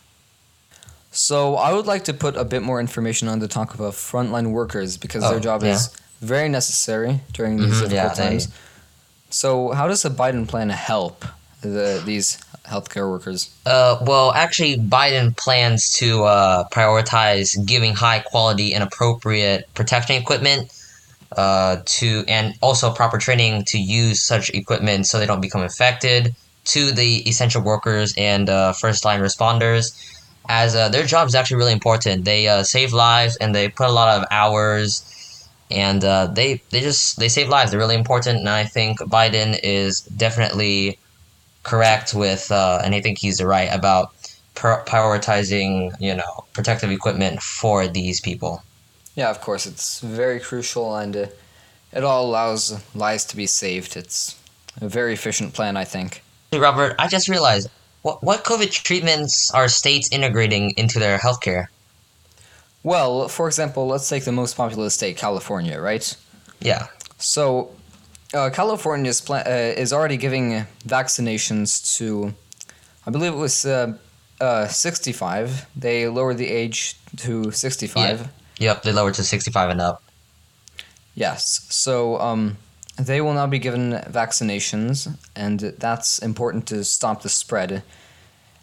So 1.12 1.56
I 1.56 1.72
would 1.72 1.86
like 1.86 2.04
to 2.04 2.14
put 2.14 2.36
a 2.36 2.44
bit 2.44 2.62
more 2.62 2.80
information 2.80 3.28
on 3.28 3.38
the 3.38 3.46
talk 3.48 3.74
about 3.74 3.92
frontline 3.92 4.50
workers 4.50 4.96
because 4.96 5.22
Oh, 5.24 5.30
their 5.30 5.40
job 5.40 5.62
yeah. 5.62 5.74
is 5.74 5.90
very 6.22 6.48
necessary 6.48 7.20
during 7.34 7.58
these 7.58 7.80
Mhm, 7.82 7.82
yeah, 7.82 7.88
difficult 7.88 8.16
they- 8.16 8.22
times. 8.30 8.48
So 9.30 9.72
how 9.72 9.88
does 9.88 10.02
the 10.02 10.10
Biden 10.10 10.46
plan 10.48 10.70
help 10.70 11.24
the 11.60 12.02
these 12.04 12.38
healthcare 12.66 13.10
workers? 13.10 13.50
Uh, 13.66 13.98
well, 14.02 14.32
actually, 14.32 14.76
Biden 14.78 15.36
plans 15.36 15.92
to 15.94 16.24
uh, 16.24 16.64
prioritize 16.70 17.56
giving 17.66 17.94
high 17.94 18.20
quality 18.20 18.74
and 18.74 18.82
appropriate 18.82 19.68
protection 19.74 20.16
equipment 20.16 20.70
uh, 21.36 21.76
to 21.84 22.24
and 22.28 22.54
also 22.60 22.90
proper 22.92 23.18
training 23.18 23.64
to 23.66 23.78
use 23.78 24.22
such 24.22 24.50
equipment 24.50 25.06
so 25.06 25.18
they 25.18 25.26
don't 25.26 25.40
become 25.40 25.62
infected 25.62 26.34
to 26.64 26.92
the 26.92 27.26
essential 27.28 27.62
workers 27.62 28.12
and 28.16 28.48
uh, 28.50 28.72
first 28.72 29.04
line 29.04 29.20
responders 29.20 29.92
as 30.48 30.74
uh, 30.74 30.88
their 30.88 31.04
job 31.04 31.28
is 31.28 31.34
actually 31.34 31.56
really 31.56 31.72
important 31.72 32.24
they 32.24 32.48
uh, 32.48 32.62
save 32.62 32.92
lives 32.92 33.36
and 33.36 33.54
they 33.54 33.68
put 33.68 33.88
a 33.88 33.92
lot 33.92 34.18
of 34.18 34.26
hours 34.30 35.48
and 35.70 36.04
uh, 36.04 36.26
they 36.26 36.60
they 36.70 36.80
just 36.80 37.18
they 37.18 37.28
save 37.28 37.48
lives 37.48 37.70
they're 37.70 37.80
really 37.80 37.94
important 37.94 38.38
and 38.38 38.48
i 38.48 38.64
think 38.64 38.98
biden 39.00 39.58
is 39.62 40.00
definitely 40.02 40.98
correct 41.62 42.14
with 42.14 42.50
uh, 42.50 42.80
and 42.84 42.94
i 42.94 43.00
think 43.00 43.18
he's 43.18 43.42
right 43.42 43.72
about 43.72 44.12
pr- 44.54 44.82
prioritizing 44.86 45.92
you 46.00 46.14
know 46.14 46.44
protective 46.52 46.90
equipment 46.90 47.40
for 47.42 47.86
these 47.88 48.20
people 48.20 48.62
Yeah, 49.14 49.30
of 49.30 49.40
course, 49.40 49.66
it's 49.66 50.00
very 50.00 50.40
crucial 50.40 50.96
and 50.96 51.14
uh, 51.16 51.26
it 51.92 52.02
all 52.02 52.24
allows 52.24 52.80
lives 52.94 53.24
to 53.26 53.36
be 53.36 53.46
saved. 53.46 53.96
It's 53.96 54.36
a 54.80 54.88
very 54.88 55.12
efficient 55.12 55.52
plan, 55.52 55.76
I 55.76 55.84
think. 55.84 56.22
Hey, 56.50 56.58
Robert, 56.58 56.94
I 56.98 57.08
just 57.08 57.28
realized 57.28 57.68
what 58.02 58.22
what 58.22 58.44
COVID 58.44 58.70
treatments 58.70 59.50
are 59.54 59.68
states 59.68 60.08
integrating 60.12 60.72
into 60.76 60.98
their 60.98 61.18
healthcare? 61.18 61.66
Well, 62.82 63.28
for 63.28 63.46
example, 63.46 63.86
let's 63.86 64.08
take 64.08 64.24
the 64.24 64.32
most 64.32 64.56
populous 64.56 64.94
state, 64.94 65.16
California, 65.16 65.80
right? 65.80 66.16
Yeah. 66.60 66.88
So, 67.18 67.70
uh, 68.34 68.50
California 68.50 69.08
is, 69.08 69.20
pla- 69.20 69.44
uh, 69.46 69.74
is 69.76 69.92
already 69.92 70.16
giving 70.16 70.66
vaccinations 70.84 71.96
to, 71.98 72.34
I 73.06 73.10
believe 73.10 73.32
it 73.32 73.36
was 73.36 73.64
uh, 73.64 73.96
uh, 74.40 74.66
65. 74.66 75.66
They 75.76 76.08
lowered 76.08 76.38
the 76.38 76.48
age 76.48 76.96
to 77.18 77.52
65. 77.52 78.28
Yep, 78.58 78.82
they 78.82 78.92
lowered 78.92 79.14
to 79.14 79.22
65 79.22 79.70
and 79.70 79.80
up. 79.80 80.02
Yes. 81.14 81.66
So, 81.70 82.18
um, 82.20 82.56
they 83.06 83.20
will 83.20 83.34
now 83.34 83.46
be 83.46 83.58
given 83.58 83.92
vaccinations, 83.92 85.08
and 85.34 85.60
that's 85.60 86.18
important 86.18 86.66
to 86.68 86.84
stop 86.84 87.22
the 87.22 87.28
spread. 87.28 87.82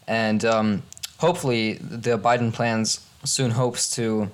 And 0.08 0.44
um, 0.46 0.84
hopefully, 1.18 1.74
the 1.74 2.18
Biden 2.18 2.54
plans 2.54 3.06
soon 3.24 3.52
hopes 3.52 3.90
to 3.96 4.30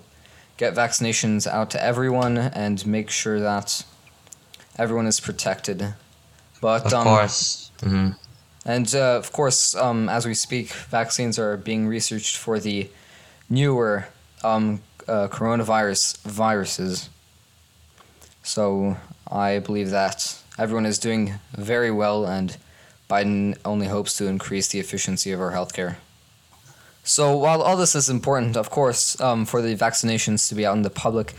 get 0.58 0.74
vaccinations 0.74 1.48
out 1.48 1.70
to 1.72 1.84
everyone 1.84 2.38
and 2.38 2.86
make 2.86 3.10
sure 3.10 3.40
that 3.40 3.84
everyone 4.78 5.08
is 5.08 5.20
protected. 5.20 5.94
But 6.62 6.86
Of 6.86 6.94
um, 6.94 7.04
course. 7.04 7.72
hmm 7.82 8.10
and 8.66 8.94
uh, 8.96 9.18
of 9.18 9.32
course, 9.32 9.76
um, 9.76 10.10
as 10.10 10.26
we 10.26 10.34
speak, 10.34 10.74
vaccines 10.74 11.38
are 11.38 11.56
being 11.56 11.88
researched 11.88 12.36
for 12.36 12.60
the 12.60 12.90
newer 13.48 14.08
um, 14.44 14.82
uh, 15.08 15.28
coronavirus 15.28 16.18
viruses. 16.24 17.10
So 18.42 18.98
I 19.32 19.60
believe 19.60 19.90
that 19.90 20.38
everyone 20.58 20.86
is 20.86 21.00
doing 21.00 21.34
very 21.54 21.92
well, 21.92 22.26
and 22.26 22.58
Biden 23.10 23.58
only 23.66 23.88
hopes 23.88 24.18
to 24.18 24.28
increase 24.28 24.68
the 24.68 24.80
efficiency 24.80 25.32
of 25.32 25.42
our 25.42 25.52
healthcare. 25.52 25.96
So 27.04 27.38
while 27.38 27.62
all 27.62 27.78
this 27.78 27.96
is 27.96 28.10
important, 28.10 28.58
of 28.58 28.70
course, 28.70 29.20
um, 29.22 29.46
for 29.46 29.62
the 29.62 29.76
vaccinations 29.76 30.50
to 30.50 30.56
be 30.56 30.66
out 30.66 30.76
in 30.76 30.82
the 30.82 30.90
public, 30.90 31.34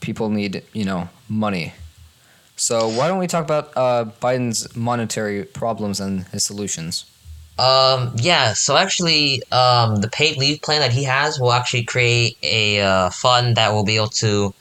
people 0.00 0.28
need 0.30 0.62
you 0.72 0.84
know 0.84 1.08
money. 1.28 1.72
So 2.56 2.88
why 2.88 3.08
don't 3.08 3.18
we 3.18 3.26
talk 3.26 3.44
about 3.44 3.72
uh, 3.76 4.04
Biden's 4.20 4.76
monetary 4.76 5.44
problems 5.44 5.98
and 6.00 6.24
his 6.28 6.44
solutions? 6.44 7.04
Um, 7.58 8.14
yeah, 8.16 8.54
so 8.54 8.76
actually, 8.76 9.42
um, 9.52 9.96
the 9.96 10.08
paid 10.08 10.36
leave 10.36 10.62
plan 10.62 10.80
that 10.80 10.92
he 10.92 11.04
has 11.04 11.38
will 11.38 11.52
actually 11.52 11.84
create 11.84 12.38
a 12.42 12.80
uh, 12.80 13.10
fund 13.10 13.56
that 13.56 13.72
will 13.72 13.84
be 13.84 13.96
able 13.96 14.08
to 14.08 14.54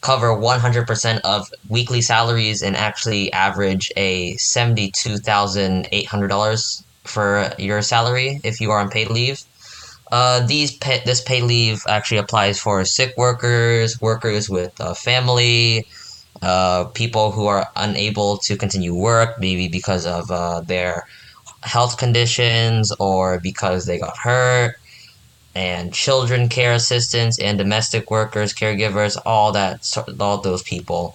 cover 0.00 0.28
100% 0.28 1.20
of 1.20 1.52
weekly 1.68 2.00
salaries 2.00 2.62
and 2.62 2.76
actually 2.76 3.32
average 3.32 3.90
a 3.96 4.34
$72,800 4.34 6.82
for 7.04 7.50
your 7.58 7.82
salary 7.82 8.40
if 8.44 8.60
you 8.60 8.70
are 8.70 8.78
on 8.78 8.90
paid 8.90 9.10
leave. 9.10 9.42
Uh, 10.10 10.46
these 10.46 10.74
pay, 10.78 11.02
this 11.04 11.20
paid 11.20 11.42
leave 11.42 11.82
actually 11.88 12.16
applies 12.16 12.58
for 12.58 12.82
sick 12.84 13.14
workers, 13.16 14.00
workers 14.00 14.48
with 14.48 14.72
a 14.80 14.94
family, 14.94 15.86
uh, 16.40 16.84
people 16.84 17.30
who 17.30 17.46
are 17.46 17.68
unable 17.76 18.38
to 18.38 18.56
continue 18.56 18.94
work, 18.94 19.38
maybe 19.38 19.68
because 19.68 20.06
of 20.06 20.30
uh, 20.30 20.60
their 20.60 21.06
health 21.62 21.98
conditions 21.98 22.92
or 22.98 23.38
because 23.40 23.86
they 23.86 23.98
got 23.98 24.16
hurt, 24.16 24.76
and 25.54 25.92
children 25.92 26.48
care 26.48 26.72
assistants 26.72 27.38
and 27.38 27.58
domestic 27.58 28.10
workers, 28.10 28.52
caregivers, 28.52 29.16
all 29.24 29.52
that, 29.52 29.86
all 30.20 30.38
those 30.38 30.62
people, 30.62 31.14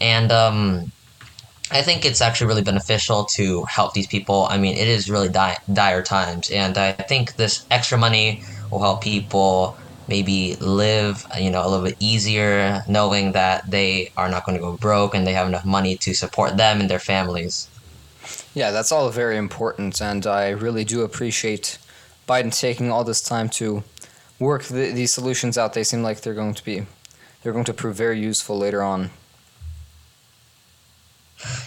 and 0.00 0.32
um, 0.32 0.92
I 1.70 1.82
think 1.82 2.04
it's 2.04 2.20
actually 2.20 2.46
really 2.48 2.62
beneficial 2.62 3.24
to 3.36 3.64
help 3.64 3.94
these 3.94 4.06
people. 4.06 4.46
I 4.50 4.58
mean, 4.58 4.76
it 4.76 4.86
is 4.86 5.10
really 5.10 5.28
di- 5.28 5.58
dire 5.72 6.02
times, 6.02 6.50
and 6.50 6.76
I 6.78 6.92
think 6.92 7.36
this 7.36 7.64
extra 7.70 7.98
money 7.98 8.42
will 8.70 8.80
help 8.80 9.02
people 9.02 9.76
maybe 10.06 10.56
live, 10.56 11.26
you 11.40 11.50
know, 11.50 11.66
a 11.66 11.68
little 11.68 11.84
bit 11.84 11.96
easier, 11.98 12.82
knowing 12.86 13.32
that 13.32 13.70
they 13.70 14.12
are 14.16 14.28
not 14.28 14.44
going 14.44 14.56
to 14.56 14.62
go 14.62 14.76
broke 14.76 15.14
and 15.14 15.26
they 15.26 15.32
have 15.32 15.48
enough 15.48 15.64
money 15.64 15.96
to 15.96 16.14
support 16.14 16.56
them 16.56 16.80
and 16.80 16.90
their 16.90 16.98
families. 16.98 17.68
Yeah, 18.54 18.70
that's 18.70 18.92
all 18.92 19.08
very 19.10 19.36
important, 19.36 20.00
and 20.00 20.26
I 20.26 20.50
really 20.50 20.84
do 20.84 21.02
appreciate 21.02 21.78
Biden 22.28 22.58
taking 22.58 22.90
all 22.90 23.04
this 23.04 23.22
time 23.22 23.48
to 23.50 23.84
work 24.38 24.64
the, 24.64 24.92
these 24.92 25.12
solutions 25.12 25.58
out. 25.58 25.74
They 25.74 25.84
seem 25.84 26.02
like 26.02 26.20
they're 26.20 26.34
going 26.34 26.54
to 26.54 26.64
be, 26.64 26.86
they're 27.42 27.52
going 27.52 27.64
to 27.64 27.74
prove 27.74 27.96
very 27.96 28.18
useful 28.18 28.58
later 28.58 28.82
on. 28.82 29.10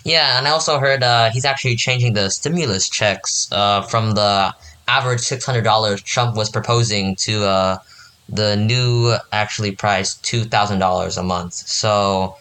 Yeah, 0.03 0.37
and 0.37 0.47
I 0.47 0.51
also 0.51 0.79
heard 0.79 1.03
uh, 1.03 1.29
he's 1.29 1.45
actually 1.45 1.75
changing 1.75 2.13
the 2.13 2.29
stimulus 2.29 2.89
checks 2.89 3.47
uh, 3.51 3.81
from 3.83 4.11
the 4.11 4.55
average 4.87 5.19
six 5.19 5.45
hundred 5.45 5.63
dollars 5.63 6.01
Trump 6.01 6.35
was 6.35 6.49
proposing 6.49 7.15
to 7.17 7.43
uh, 7.45 7.77
the 8.29 8.55
new 8.55 9.15
actually 9.31 9.71
priced 9.71 10.23
two 10.23 10.45
thousand 10.45 10.79
dollars 10.79 11.17
a 11.17 11.23
month. 11.23 11.53
So 11.53 12.37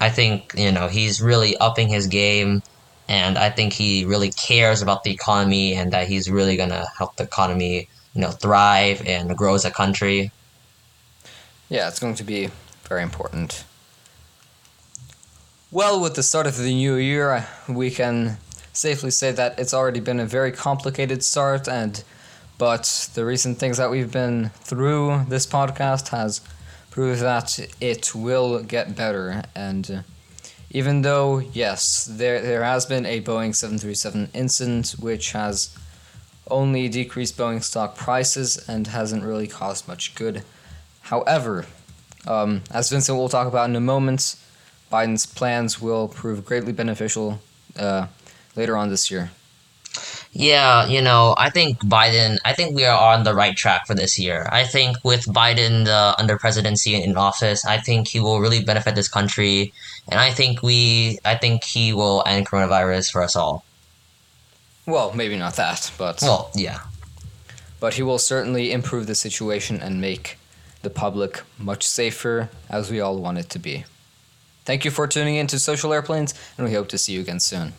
I 0.00 0.08
think 0.08 0.52
you 0.56 0.72
know 0.72 0.88
he's 0.88 1.20
really 1.20 1.56
upping 1.58 1.88
his 1.88 2.06
game, 2.06 2.62
and 3.08 3.38
I 3.38 3.50
think 3.50 3.72
he 3.72 4.04
really 4.04 4.30
cares 4.32 4.82
about 4.82 5.04
the 5.04 5.10
economy 5.10 5.74
and 5.74 5.92
that 5.92 6.08
he's 6.08 6.30
really 6.30 6.56
gonna 6.56 6.86
help 6.96 7.16
the 7.16 7.24
economy 7.24 7.88
you 8.14 8.20
know 8.20 8.30
thrive 8.30 9.02
and 9.06 9.36
grow 9.36 9.54
as 9.54 9.64
a 9.64 9.70
country. 9.70 10.30
Yeah, 11.68 11.88
it's 11.88 11.98
going 11.98 12.16
to 12.16 12.24
be 12.24 12.50
very 12.84 13.02
important. 13.02 13.64
Well, 15.70 16.00
with 16.00 16.14
the 16.14 16.22
start 16.22 16.46
of 16.46 16.58
the 16.58 16.74
new 16.74 16.96
year, 16.96 17.46
we 17.66 17.90
can 17.90 18.36
safely 18.74 19.10
say 19.10 19.32
that 19.32 19.58
it's 19.58 19.72
already 19.72 20.00
been 20.00 20.20
a 20.20 20.26
very 20.26 20.52
complicated 20.52 21.24
start, 21.24 21.66
and 21.66 22.04
but 22.58 23.10
the 23.14 23.24
recent 23.24 23.58
things 23.58 23.78
that 23.78 23.90
we've 23.90 24.12
been 24.12 24.50
through 24.50 25.24
this 25.28 25.46
podcast 25.46 26.08
has 26.08 26.42
proved 26.90 27.22
that 27.22 27.58
it 27.80 28.14
will 28.14 28.62
get 28.62 28.94
better. 28.94 29.42
And 29.54 29.90
uh, 29.90 30.02
even 30.72 31.02
though 31.02 31.38
yes, 31.38 32.08
there 32.10 32.40
there 32.40 32.64
has 32.64 32.86
been 32.86 33.06
a 33.06 33.20
Boeing 33.20 33.54
seven 33.54 33.78
three 33.78 33.94
seven 33.94 34.30
incident 34.34 34.96
which 34.98 35.32
has 35.32 35.76
only 36.50 36.88
decreased 36.88 37.36
Boeing 37.36 37.62
stock 37.62 37.94
prices 37.94 38.68
and 38.68 38.86
hasn't 38.88 39.22
really 39.22 39.46
caused 39.46 39.86
much 39.86 40.14
good. 40.14 40.42
However, 41.02 41.66
um, 42.26 42.62
as 42.70 42.90
Vincent 42.90 43.18
will 43.18 43.28
talk 43.28 43.46
about 43.46 43.68
in 43.68 43.76
a 43.76 43.80
moment, 43.80 44.36
Biden's 44.90 45.26
plans 45.26 45.80
will 45.80 46.08
prove 46.08 46.44
greatly 46.44 46.72
beneficial 46.72 47.40
uh, 47.78 48.06
later 48.56 48.76
on 48.76 48.88
this 48.88 49.10
year. 49.10 49.30
Yeah, 50.32 50.86
you 50.86 51.02
know, 51.02 51.34
I 51.36 51.50
think 51.50 51.78
Biden, 51.80 52.38
I 52.44 52.54
think 52.54 52.74
we 52.74 52.86
are 52.86 53.14
on 53.14 53.24
the 53.24 53.34
right 53.34 53.54
track 53.54 53.86
for 53.86 53.94
this 53.94 54.18
year. 54.18 54.48
I 54.50 54.64
think 54.64 54.96
with 55.04 55.26
Biden 55.26 55.86
uh, 55.86 56.14
under 56.16 56.38
presidency 56.38 56.94
in 56.94 57.18
office, 57.18 57.66
I 57.66 57.76
think 57.76 58.08
he 58.08 58.18
will 58.18 58.40
really 58.40 58.64
benefit 58.64 58.94
this 58.94 59.08
country. 59.08 59.74
And 60.08 60.18
I 60.18 60.30
think 60.30 60.62
we, 60.62 61.18
I 61.24 61.36
think 61.36 61.64
he 61.64 61.92
will 61.92 62.22
end 62.26 62.46
coronavirus 62.46 63.12
for 63.12 63.22
us 63.22 63.36
all. 63.36 63.64
Well, 64.86 65.12
maybe 65.14 65.36
not 65.36 65.54
that, 65.56 65.92
but 65.96 66.20
Well, 66.22 66.50
yeah. 66.54 66.80
but 67.78 67.94
he 67.94 68.02
will 68.02 68.18
certainly 68.18 68.72
improve 68.72 69.06
the 69.06 69.14
situation 69.14 69.80
and 69.80 70.00
make 70.00 70.38
the 70.82 70.90
public 70.90 71.42
much 71.58 71.86
safer 71.86 72.50
as 72.68 72.90
we 72.90 73.00
all 73.00 73.16
want 73.18 73.38
it 73.38 73.48
to 73.50 73.58
be. 73.60 73.84
Thank 74.64 74.84
you 74.84 74.90
for 74.90 75.06
tuning 75.06 75.36
in 75.36 75.46
to 75.48 75.58
Social 75.58 75.92
Airplanes, 75.92 76.34
and 76.58 76.66
we 76.66 76.74
hope 76.74 76.88
to 76.88 76.98
see 76.98 77.12
you 77.12 77.20
again 77.20 77.40
soon. 77.40 77.74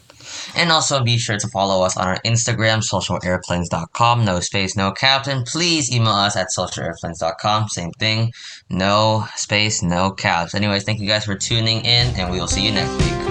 And 0.56 0.72
also 0.72 1.04
be 1.04 1.18
sure 1.18 1.38
to 1.38 1.48
follow 1.50 1.84
us 1.84 1.98
on 1.98 2.08
our 2.08 2.20
Instagram, 2.26 2.84
socialairplanes.com, 2.84 4.26
no 4.26 4.40
space, 4.40 4.76
no 4.76 4.92
captain. 4.92 5.44
Please 5.44 5.94
email 5.94 6.14
us 6.14 6.36
at 6.36 6.48
socialairplanes.com, 6.58 7.70
same 7.70 7.92
thing, 8.00 8.32
no 8.70 9.26
space, 9.36 9.82
no 9.82 10.12
caps. 10.12 10.56
Anyways, 10.56 10.84
thank 10.84 11.00
you 11.00 11.08
guys 11.08 11.26
for 11.26 11.36
tuning 11.36 11.80
in, 11.86 12.20
and 12.20 12.32
we 12.32 12.40
will 12.40 12.48
see 12.48 12.66
you 12.66 12.72
next 12.72 12.98
week. 12.98 13.23